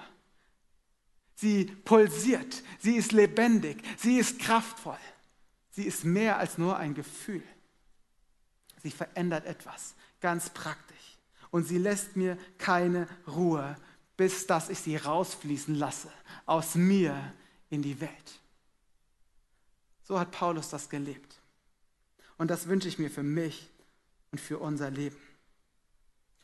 Sie 1.36 1.64
pulsiert. 1.64 2.62
Sie 2.80 2.96
ist 2.96 3.12
lebendig. 3.12 3.82
Sie 3.96 4.18
ist 4.18 4.40
kraftvoll. 4.40 4.98
Sie 5.70 5.84
ist 5.84 6.04
mehr 6.04 6.38
als 6.38 6.58
nur 6.58 6.76
ein 6.76 6.94
Gefühl. 6.94 7.42
Sie 8.82 8.90
verändert 8.90 9.46
etwas, 9.46 9.94
ganz 10.20 10.50
praktisch. 10.50 10.96
Und 11.50 11.68
sie 11.68 11.78
lässt 11.78 12.16
mir 12.16 12.36
keine 12.58 13.06
Ruhe, 13.28 13.76
bis 14.16 14.46
dass 14.46 14.68
ich 14.68 14.80
sie 14.80 14.96
rausfließen 14.96 15.74
lasse 15.74 16.10
aus 16.46 16.74
mir 16.74 17.32
in 17.70 17.82
die 17.82 18.00
Welt. 18.00 18.39
So 20.10 20.18
hat 20.18 20.32
Paulus 20.32 20.68
das 20.70 20.88
gelebt. 20.88 21.36
Und 22.36 22.50
das 22.50 22.66
wünsche 22.66 22.88
ich 22.88 22.98
mir 22.98 23.12
für 23.12 23.22
mich 23.22 23.70
und 24.32 24.40
für 24.40 24.58
unser 24.58 24.90
Leben. 24.90 25.16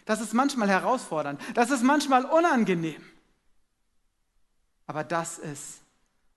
Das 0.04 0.20
ist 0.20 0.34
manchmal 0.34 0.68
herausfordernd, 0.68 1.40
das 1.54 1.72
ist 1.72 1.82
manchmal 1.82 2.26
unangenehm. 2.26 3.02
Aber 4.86 5.02
das 5.02 5.38
ist 5.38 5.80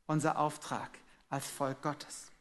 unser 0.08 0.40
Auftrag 0.40 0.90
als 1.30 1.46
Volk 1.46 1.84
Gottes. 1.84 2.32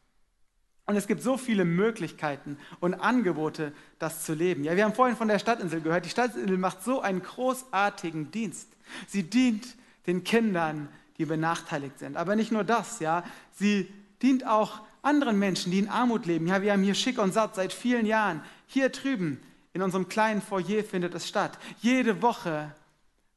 Und 0.86 0.96
es 0.96 1.06
gibt 1.06 1.20
so 1.20 1.36
viele 1.36 1.66
Möglichkeiten 1.66 2.56
und 2.80 2.94
Angebote, 2.94 3.74
das 3.98 4.24
zu 4.24 4.32
leben. 4.32 4.64
Ja, 4.64 4.74
wir 4.74 4.84
haben 4.84 4.94
vorhin 4.94 5.18
von 5.18 5.28
der 5.28 5.38
Stadtinsel 5.38 5.82
gehört. 5.82 6.06
Die 6.06 6.10
Stadtinsel 6.10 6.56
macht 6.56 6.82
so 6.82 7.02
einen 7.02 7.22
großartigen 7.22 8.30
Dienst. 8.30 8.70
Sie 9.06 9.24
dient 9.24 9.76
den 10.06 10.24
Kindern, 10.24 10.88
die 11.18 11.26
benachteiligt 11.26 11.98
sind. 11.98 12.16
Aber 12.16 12.36
nicht 12.36 12.52
nur 12.52 12.64
das, 12.64 13.00
ja. 13.00 13.22
Sie 13.52 13.92
dient 14.22 14.46
auch 14.46 14.80
anderen 15.02 15.38
Menschen, 15.38 15.70
die 15.72 15.78
in 15.78 15.88
Armut 15.88 16.26
leben. 16.26 16.46
Ja, 16.46 16.62
wir 16.62 16.72
haben 16.72 16.82
hier 16.82 16.94
schick 16.94 17.18
und 17.18 17.32
satt 17.32 17.54
seit 17.54 17.72
vielen 17.72 18.06
Jahren. 18.06 18.42
Hier 18.66 18.88
drüben 18.88 19.40
in 19.72 19.82
unserem 19.82 20.08
kleinen 20.08 20.42
Foyer 20.42 20.82
findet 20.82 21.14
es 21.14 21.28
statt. 21.28 21.58
Jede 21.80 22.20
Woche 22.22 22.74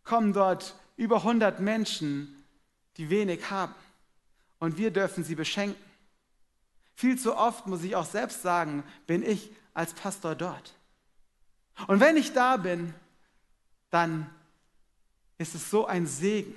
kommen 0.04 0.34
dort 0.34 0.76
über 0.98 1.17
100 1.17 1.60
Menschen, 1.60 2.44
die 2.98 3.10
wenig 3.10 3.50
haben. 3.50 3.76
Und 4.60 4.78
wir 4.78 4.91
dürfen 4.91 5.24
sie 5.24 5.36
beschenken. 5.36 5.82
Viel 6.96 7.17
zu 7.17 7.36
oft, 7.36 7.67
muss 7.67 7.84
ich 7.84 7.96
auch 7.96 8.06
selbst 8.06 8.41
sagen, 8.41 8.84
bin 9.08 9.24
ich 9.24 9.52
als 9.74 9.94
Pastor 9.94 10.36
dort. 10.36 10.74
Und 11.88 12.00
wenn 12.00 12.17
ich 12.17 12.34
da 12.34 12.58
bin, 12.58 12.94
dann 13.89 14.30
ist 15.38 15.56
es 15.56 15.70
so 15.70 15.86
ein 15.86 16.06
Segen, 16.06 16.54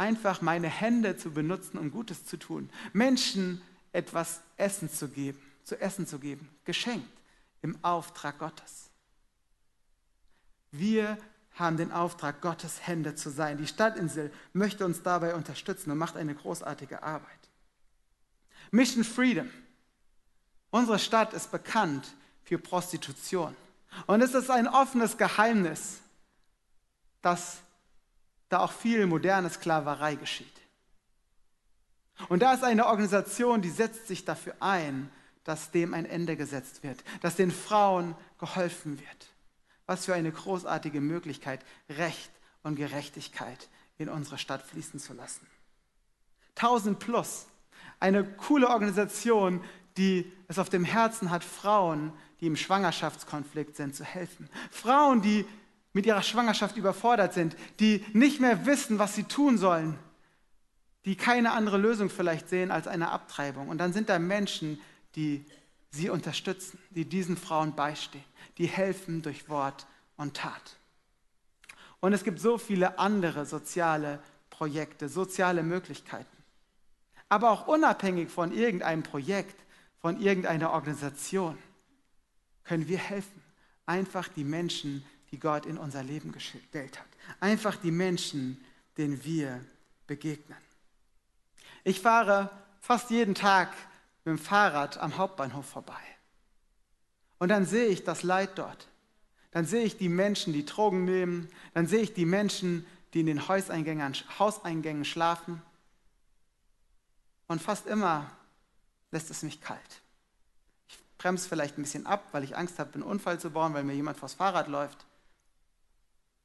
einfach 0.00 0.40
meine 0.40 0.68
Hände 0.68 1.18
zu 1.18 1.30
benutzen, 1.30 1.76
um 1.76 1.90
Gutes 1.90 2.24
zu 2.24 2.38
tun. 2.38 2.70
Menschen 2.94 3.60
etwas 3.92 4.40
Essen 4.56 4.90
zu 4.90 5.08
geben, 5.08 5.38
zu 5.62 5.78
essen 5.78 6.06
zu 6.06 6.18
geben, 6.18 6.48
geschenkt 6.64 7.20
im 7.60 7.78
Auftrag 7.84 8.38
Gottes. 8.38 8.88
Wir 10.70 11.18
haben 11.54 11.76
den 11.76 11.92
Auftrag, 11.92 12.40
Gottes 12.40 12.86
Hände 12.86 13.14
zu 13.14 13.28
sein. 13.28 13.58
Die 13.58 13.66
Stadtinsel 13.66 14.32
möchte 14.54 14.86
uns 14.86 15.02
dabei 15.02 15.34
unterstützen 15.34 15.90
und 15.90 15.98
macht 15.98 16.16
eine 16.16 16.34
großartige 16.34 17.02
Arbeit. 17.02 17.50
Mission 18.70 19.04
Freedom 19.04 19.50
Unsere 20.70 20.98
Stadt 20.98 21.34
ist 21.34 21.50
bekannt 21.50 22.14
für 22.44 22.56
Prostitution. 22.56 23.54
Und 24.06 24.22
es 24.22 24.34
ist 24.34 24.50
ein 24.50 24.68
offenes 24.68 25.18
Geheimnis, 25.18 25.98
dass 27.20 27.58
da 28.50 28.58
auch 28.58 28.72
viel 28.72 29.06
moderne 29.06 29.48
Sklaverei 29.48 30.16
geschieht. 30.16 30.46
Und 32.28 32.42
da 32.42 32.52
ist 32.52 32.62
eine 32.62 32.86
Organisation, 32.86 33.62
die 33.62 33.70
setzt 33.70 34.06
sich 34.06 34.26
dafür 34.26 34.54
ein, 34.60 35.10
dass 35.44 35.70
dem 35.70 35.94
ein 35.94 36.04
Ende 36.04 36.36
gesetzt 36.36 36.82
wird, 36.82 37.02
dass 37.22 37.36
den 37.36 37.50
Frauen 37.50 38.14
geholfen 38.38 39.00
wird. 39.00 39.26
Was 39.86 40.04
für 40.04 40.14
eine 40.14 40.30
großartige 40.30 41.00
Möglichkeit, 41.00 41.64
Recht 41.88 42.30
und 42.62 42.76
Gerechtigkeit 42.76 43.68
in 43.96 44.08
unsere 44.08 44.36
Stadt 44.36 44.62
fließen 44.62 45.00
zu 45.00 45.14
lassen. 45.14 45.46
1000 46.56 46.98
Plus, 46.98 47.46
eine 48.00 48.24
coole 48.24 48.68
Organisation, 48.68 49.64
die 49.96 50.30
es 50.48 50.58
auf 50.58 50.68
dem 50.68 50.84
Herzen 50.84 51.30
hat, 51.30 51.44
Frauen, 51.44 52.12
die 52.40 52.46
im 52.46 52.56
Schwangerschaftskonflikt 52.56 53.76
sind, 53.76 53.94
zu 53.94 54.04
helfen. 54.04 54.48
Frauen, 54.70 55.22
die 55.22 55.46
mit 55.92 56.06
ihrer 56.06 56.22
Schwangerschaft 56.22 56.76
überfordert 56.76 57.34
sind, 57.34 57.56
die 57.80 58.04
nicht 58.12 58.40
mehr 58.40 58.66
wissen, 58.66 58.98
was 58.98 59.14
sie 59.14 59.24
tun 59.24 59.58
sollen, 59.58 59.98
die 61.04 61.16
keine 61.16 61.52
andere 61.52 61.78
Lösung 61.78 62.10
vielleicht 62.10 62.48
sehen 62.48 62.70
als 62.70 62.86
eine 62.86 63.10
Abtreibung. 63.10 63.68
Und 63.68 63.78
dann 63.78 63.92
sind 63.92 64.08
da 64.08 64.18
Menschen, 64.18 64.80
die 65.16 65.44
sie 65.90 66.10
unterstützen, 66.10 66.78
die 66.90 67.04
diesen 67.04 67.36
Frauen 67.36 67.74
beistehen, 67.74 68.24
die 68.58 68.66
helfen 68.66 69.22
durch 69.22 69.48
Wort 69.48 69.86
und 70.16 70.36
Tat. 70.36 70.76
Und 72.00 72.12
es 72.12 72.24
gibt 72.24 72.40
so 72.40 72.58
viele 72.58 72.98
andere 72.98 73.44
soziale 73.44 74.20
Projekte, 74.48 75.08
soziale 75.08 75.62
Möglichkeiten. 75.62 76.36
Aber 77.28 77.50
auch 77.50 77.66
unabhängig 77.66 78.30
von 78.30 78.52
irgendeinem 78.52 79.02
Projekt 79.02 79.56
von 80.00 80.20
irgendeiner 80.20 80.72
Organisation, 80.72 81.58
können 82.64 82.88
wir 82.88 82.98
helfen. 82.98 83.42
Einfach 83.86 84.28
die 84.28 84.44
Menschen, 84.44 85.04
die 85.30 85.38
Gott 85.38 85.66
in 85.66 85.78
unser 85.78 86.02
Leben 86.02 86.32
gestellt 86.32 86.98
hat. 86.98 87.06
Einfach 87.38 87.76
die 87.76 87.90
Menschen, 87.90 88.62
denen 88.96 89.22
wir 89.24 89.64
begegnen. 90.06 90.58
Ich 91.84 92.00
fahre 92.00 92.50
fast 92.80 93.10
jeden 93.10 93.34
Tag 93.34 93.72
mit 94.24 94.32
dem 94.32 94.38
Fahrrad 94.38 94.98
am 94.98 95.16
Hauptbahnhof 95.16 95.66
vorbei. 95.66 96.02
Und 97.38 97.48
dann 97.48 97.64
sehe 97.64 97.86
ich 97.86 98.04
das 98.04 98.22
Leid 98.22 98.58
dort. 98.58 98.88
Dann 99.52 99.64
sehe 99.64 99.84
ich 99.84 99.96
die 99.96 100.08
Menschen, 100.08 100.52
die 100.52 100.64
Drogen 100.64 101.04
nehmen. 101.04 101.48
Dann 101.74 101.86
sehe 101.86 102.02
ich 102.02 102.12
die 102.12 102.26
Menschen, 102.26 102.86
die 103.14 103.20
in 103.20 103.26
den 103.26 103.48
Hauseingängen, 103.48 104.14
Hauseingängen 104.38 105.04
schlafen. 105.04 105.62
Und 107.48 107.60
fast 107.60 107.86
immer 107.86 108.30
lässt 109.10 109.30
es 109.30 109.42
mich 109.42 109.60
kalt. 109.60 110.02
Ich 110.88 110.98
bremse 111.18 111.48
vielleicht 111.48 111.78
ein 111.78 111.82
bisschen 111.82 112.06
ab, 112.06 112.28
weil 112.32 112.44
ich 112.44 112.56
Angst 112.56 112.78
habe, 112.78 112.94
einen 112.94 113.02
Unfall 113.02 113.40
zu 113.40 113.50
bauen, 113.50 113.74
weil 113.74 113.84
mir 113.84 113.94
jemand 113.94 114.18
vors 114.18 114.34
Fahrrad 114.34 114.68
läuft. 114.68 115.06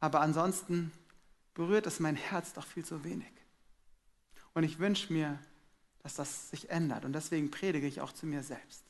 Aber 0.06 0.22
ansonsten 0.22 0.92
berührt 1.56 1.88
es 1.88 2.00
mein 2.00 2.16
Herz 2.16 2.54
doch 2.54 2.68
viel 2.68 2.86
zu 2.86 3.04
wenig. 3.04 3.34
Und 4.54 4.64
ich 4.64 4.78
wünsche 4.78 5.12
mir, 5.12 5.40
dass 6.04 6.14
das 6.14 6.52
sich 6.52 6.70
ändert. 6.70 7.06
Und 7.06 7.14
deswegen 7.14 7.50
predige 7.50 7.88
ich 7.88 8.02
auch 8.02 8.12
zu 8.12 8.28
mir 8.28 8.44
selbst. 8.44 8.84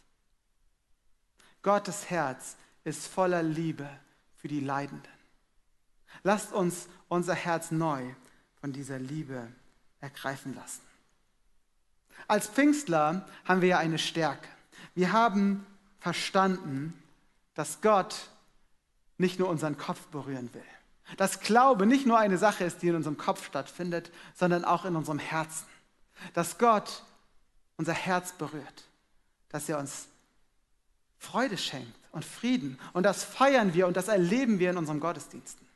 Gottes 1.62 2.10
Herz 2.10 2.58
ist 2.84 3.08
voller 3.08 3.42
Liebe 3.44 3.90
für 4.36 4.50
die 4.50 4.60
Leidenden. 4.60 5.10
Lasst 6.24 6.52
uns 6.52 6.90
unser 7.08 7.34
Herz 7.34 7.72
neu 7.72 8.04
von 8.60 8.74
dieser 8.74 9.00
Liebe 9.00 9.48
ergreifen 10.02 10.54
lassen. 10.54 10.82
Als 12.28 12.48
Pfingstler 12.48 13.26
haben 13.46 13.62
wir 13.62 13.70
ja 13.70 13.78
eine 13.78 14.00
Stärke. 14.00 14.50
Wir 14.96 15.14
haben 15.14 15.66
verstanden, 16.02 17.02
dass 17.54 17.80
Gott 17.80 18.30
nicht 19.18 19.40
nur 19.40 19.48
unseren 19.48 19.78
Kopf 19.78 20.08
berühren 20.08 20.54
will. 20.54 20.62
Dass 21.18 21.40
Glaube 21.40 21.86
nicht 21.86 22.06
nur 22.06 22.18
eine 22.18 22.38
Sache 22.38 22.64
ist, 22.64 22.82
die 22.82 22.88
in 22.88 22.96
unserem 22.96 23.18
Kopf 23.18 23.46
stattfindet, 23.46 24.12
sondern 24.34 24.66
auch 24.66 24.86
in 24.86 24.96
unserem 24.96 25.20
Herzen. 25.20 25.68
Dass 26.34 26.58
Gott 26.58 27.04
unser 27.78 27.94
Herz 27.94 28.34
berührt, 28.34 28.84
dass 29.50 29.70
er 29.70 29.80
uns 29.80 30.08
Freude 31.20 31.58
schenkt 31.58 31.98
und 32.12 32.26
Frieden. 32.26 32.80
Und 32.94 33.04
das 33.04 33.24
feiern 33.24 33.74
wir 33.74 33.88
und 33.88 33.98
das 33.98 34.08
erleben 34.08 34.60
wir 34.60 34.72
in 34.72 34.78
unseren 34.78 35.00
Gottesdiensten. 35.00 35.68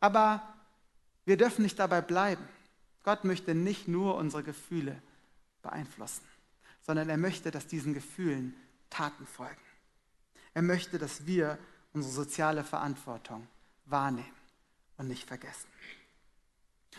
Aber 0.00 0.42
wir 1.24 1.36
dürfen 1.36 1.62
nicht 1.62 1.78
dabei 1.78 2.00
bleiben. 2.00 2.46
Gott 3.04 3.24
möchte 3.24 3.54
nicht 3.54 3.88
nur 3.88 4.16
unsere 4.16 4.42
Gefühle 4.42 5.00
beeinflussen, 5.62 6.24
sondern 6.82 7.08
er 7.08 7.16
möchte, 7.16 7.50
dass 7.50 7.66
diesen 7.66 7.94
Gefühlen 7.94 8.54
Taten 8.90 9.26
folgen. 9.26 9.60
Er 10.54 10.62
möchte, 10.62 10.98
dass 10.98 11.26
wir 11.26 11.58
unsere 11.92 12.12
soziale 12.12 12.64
Verantwortung 12.64 13.46
wahrnehmen 13.92 14.34
und 14.96 15.06
nicht 15.06 15.28
vergessen. 15.28 15.68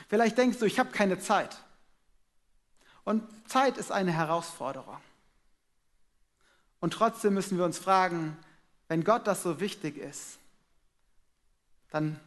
Vielleicht 0.07 0.37
denkst 0.37 0.59
du, 0.59 0.65
ich 0.65 0.79
habe 0.79 0.91
keine 0.91 1.19
Zeit. 1.19 1.57
Und 3.03 3.23
Zeit 3.49 3.77
ist 3.77 3.91
eine 3.91 4.11
Herausforderung. 4.11 4.97
Und 6.79 6.93
trotzdem 6.93 7.33
müssen 7.33 7.57
wir 7.57 7.65
uns 7.65 7.77
fragen, 7.79 8.37
wenn 8.87 9.03
Gott 9.03 9.27
das 9.27 9.43
so 9.43 9.59
wichtig 9.59 9.97
ist, 9.97 10.37
dann 11.91 12.19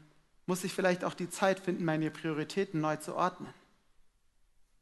muss 0.47 0.65
ich 0.65 0.73
vielleicht 0.73 1.05
auch 1.05 1.15
die 1.15 1.29
Zeit 1.29 1.61
finden, 1.61 1.85
meine 1.85 2.11
Prioritäten 2.11 2.81
neu 2.81 2.97
zu 2.97 3.15
ordnen. 3.15 3.53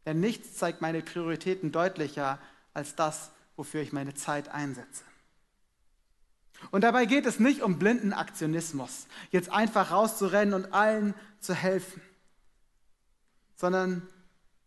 Denn 0.04 0.20
nichts 0.20 0.54
zeigt 0.54 0.80
meine 0.80 1.02
Prioritäten 1.02 1.72
deutlicher 1.72 2.38
als 2.74 2.94
das, 2.94 3.30
wofür 3.56 3.80
ich 3.80 3.92
meine 3.92 4.14
Zeit 4.14 4.48
einsetze. 4.48 5.04
Und 6.74 6.80
dabei 6.80 7.06
geht 7.06 7.24
es 7.24 7.38
nicht 7.38 7.62
um 7.62 7.78
blinden 7.78 8.12
Aktionismus, 8.12 9.06
jetzt 9.30 9.48
einfach 9.48 9.92
rauszurennen 9.92 10.54
und 10.54 10.72
allen 10.72 11.14
zu 11.38 11.54
helfen, 11.54 12.02
sondern 13.54 14.02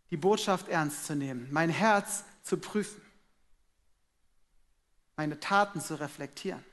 die 0.10 0.16
Botschaft 0.16 0.70
ernst 0.70 1.06
zu 1.06 1.18
nehmen, 1.18 1.50
mein 1.52 1.70
Herz 1.70 2.24
zu 2.44 2.60
prüfen, 2.60 3.02
meine 5.18 5.42
Taten 5.42 5.82
zu 5.82 6.00
reflektieren. 6.00 6.64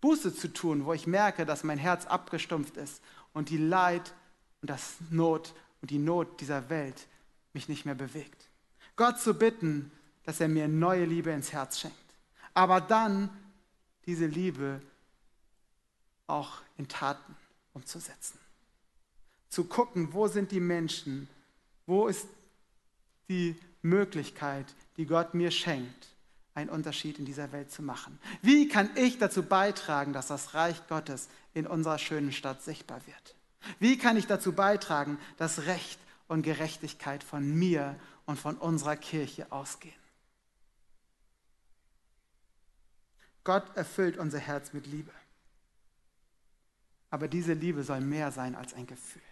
Buße 0.00 0.34
zu 0.34 0.52
tun, 0.52 0.84
wo 0.84 0.92
ich 0.92 1.06
merke, 1.06 1.46
dass 1.46 1.62
mein 1.62 1.78
Herz 1.78 2.06
abgestumpft 2.06 2.76
ist 2.76 3.00
und 3.34 3.50
die 3.50 3.56
Leid 3.56 4.12
und 4.62 4.70
das 4.70 4.96
Not 5.10 5.54
und 5.80 5.92
die 5.92 6.00
Not 6.00 6.40
dieser 6.40 6.68
Welt 6.70 7.06
mich 7.52 7.68
nicht 7.68 7.84
mehr 7.84 7.94
bewegt. 7.94 8.48
Gott 8.96 9.20
zu 9.20 9.34
bitten, 9.34 9.92
dass 10.24 10.40
er 10.40 10.48
mir 10.48 10.66
neue 10.66 11.04
Liebe 11.04 11.30
ins 11.30 11.52
Herz 11.52 11.78
schenkt. 11.78 12.07
Aber 12.58 12.80
dann 12.80 13.30
diese 14.04 14.26
Liebe 14.26 14.82
auch 16.26 16.60
in 16.76 16.88
Taten 16.88 17.36
umzusetzen. 17.72 18.36
Zu 19.48 19.62
gucken, 19.62 20.12
wo 20.12 20.26
sind 20.26 20.50
die 20.50 20.58
Menschen, 20.58 21.28
wo 21.86 22.08
ist 22.08 22.26
die 23.28 23.54
Möglichkeit, 23.82 24.66
die 24.96 25.06
Gott 25.06 25.34
mir 25.34 25.52
schenkt, 25.52 26.08
einen 26.52 26.68
Unterschied 26.68 27.20
in 27.20 27.26
dieser 27.26 27.52
Welt 27.52 27.70
zu 27.70 27.80
machen. 27.80 28.18
Wie 28.42 28.66
kann 28.66 28.90
ich 28.96 29.18
dazu 29.18 29.44
beitragen, 29.44 30.12
dass 30.12 30.26
das 30.26 30.54
Reich 30.54 30.84
Gottes 30.88 31.28
in 31.54 31.64
unserer 31.64 31.98
schönen 31.98 32.32
Stadt 32.32 32.60
sichtbar 32.64 33.00
wird? 33.06 33.36
Wie 33.78 33.98
kann 33.98 34.16
ich 34.16 34.26
dazu 34.26 34.52
beitragen, 34.52 35.20
dass 35.36 35.66
Recht 35.66 36.00
und 36.26 36.42
Gerechtigkeit 36.42 37.22
von 37.22 37.54
mir 37.54 37.94
und 38.26 38.36
von 38.36 38.56
unserer 38.56 38.96
Kirche 38.96 39.52
ausgehen? 39.52 39.94
Gott 43.48 43.74
erfüllt 43.78 44.18
unser 44.18 44.38
Herz 44.38 44.74
mit 44.74 44.86
Liebe. 44.86 45.10
Aber 47.08 47.28
diese 47.28 47.54
Liebe 47.54 47.82
soll 47.82 48.02
mehr 48.02 48.30
sein 48.30 48.54
als 48.54 48.74
ein 48.74 48.86
Gefühl. 48.86 49.22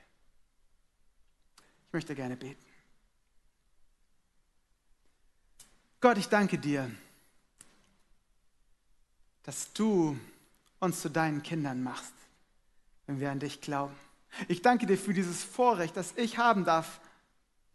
Ich 1.87 1.93
möchte 1.93 2.15
gerne 2.15 2.35
beten. 2.35 2.65
Gott, 6.01 6.17
ich 6.17 6.31
danke 6.31 6.57
dir, 6.57 6.91
dass 9.43 9.75
du 9.75 10.19
uns 10.81 11.03
zu 11.03 11.11
deinen 11.11 11.43
Kindern 11.43 11.83
machst, 11.83 12.15
wenn 13.05 13.21
wir 13.21 13.31
an 13.31 13.39
dich 13.39 13.61
glauben. 13.61 13.95
Ich 14.49 14.63
danke 14.63 14.87
dir 14.87 14.97
für 14.97 15.13
dieses 15.13 15.45
Vorrecht, 15.45 15.95
das 15.95 16.17
ich 16.17 16.39
haben 16.39 16.65
darf, 16.65 17.03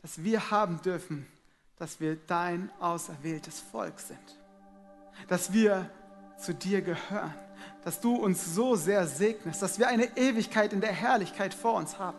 dass 0.02 0.24
wir 0.24 0.50
haben 0.50 0.82
dürfen, 0.82 1.28
dass 1.78 2.00
wir 2.00 2.16
dein 2.16 2.72
auserwähltes 2.80 3.60
Volk 3.60 4.00
sind. 4.00 4.40
Dass 5.28 5.54
wir 5.54 5.92
zu 6.38 6.54
dir 6.54 6.82
gehören. 6.82 7.34
Dass 7.84 8.00
du 8.00 8.16
uns 8.16 8.54
so 8.54 8.76
sehr 8.76 9.08
segnest, 9.08 9.62
dass 9.62 9.80
wir 9.80 9.88
eine 9.88 10.18
Ewigkeit 10.18 10.74
in 10.74 10.82
der 10.82 10.92
Herrlichkeit 10.92 11.54
vor 11.54 11.76
uns 11.76 11.98
haben. 12.00 12.18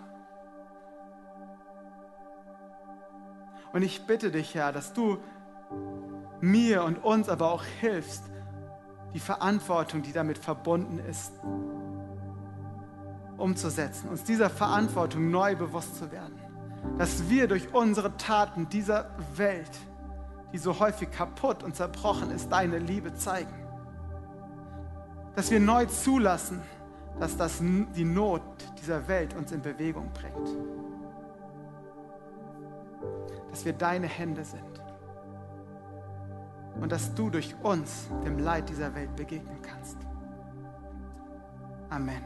Und 3.73 3.83
ich 3.83 4.07
bitte 4.07 4.31
dich, 4.31 4.55
Herr, 4.55 4.73
dass 4.73 4.93
du 4.93 5.19
mir 6.41 6.85
und 6.85 7.03
uns 7.03 7.29
aber 7.29 7.53
auch 7.53 7.65
hilfst, 7.81 8.25
die 9.15 9.21
Verantwortung, 9.21 10.03
die 10.03 10.13
damit 10.13 10.39
verbunden 10.39 10.99
ist, 10.99 11.33
umzusetzen, 13.37 14.09
uns 14.09 14.25
dieser 14.25 14.51
Verantwortung 14.51 15.31
neu 15.31 15.57
bewusst 15.57 15.97
zu 15.97 16.11
werden, 16.13 16.39
dass 16.99 17.29
wir 17.29 17.49
durch 17.49 17.73
unsere 17.73 18.17
Taten 18.17 18.69
dieser 18.69 19.11
Welt, 19.37 19.71
die 20.53 20.59
so 20.59 20.79
häufig 20.79 21.11
kaputt 21.11 21.63
und 21.63 21.75
zerbrochen 21.75 22.31
ist, 22.31 22.51
deine 22.51 22.79
Liebe 22.79 23.15
zeigen. 23.15 23.62
Dass 25.35 25.51
wir 25.51 25.61
neu 25.61 25.87
zulassen, 25.87 26.61
dass 27.19 27.37
das 27.37 27.59
die 27.61 28.05
Not 28.05 28.43
dieser 28.81 29.07
Welt 29.09 29.35
uns 29.35 29.53
in 29.53 29.63
Bewegung 29.63 30.11
bringt. 30.13 30.57
Dass 33.51 33.65
wir 33.65 33.73
deine 33.73 34.07
Hände 34.07 34.45
sind. 34.45 34.63
Und 36.81 36.91
dass 36.91 37.15
du 37.15 37.31
durch 37.31 37.55
uns 37.63 38.09
dem 38.25 38.39
Leid 38.39 38.69
dieser 38.69 38.95
Welt 38.95 39.15
begegnen 39.15 39.61
kannst. 39.63 39.99
Amen. 41.91 42.23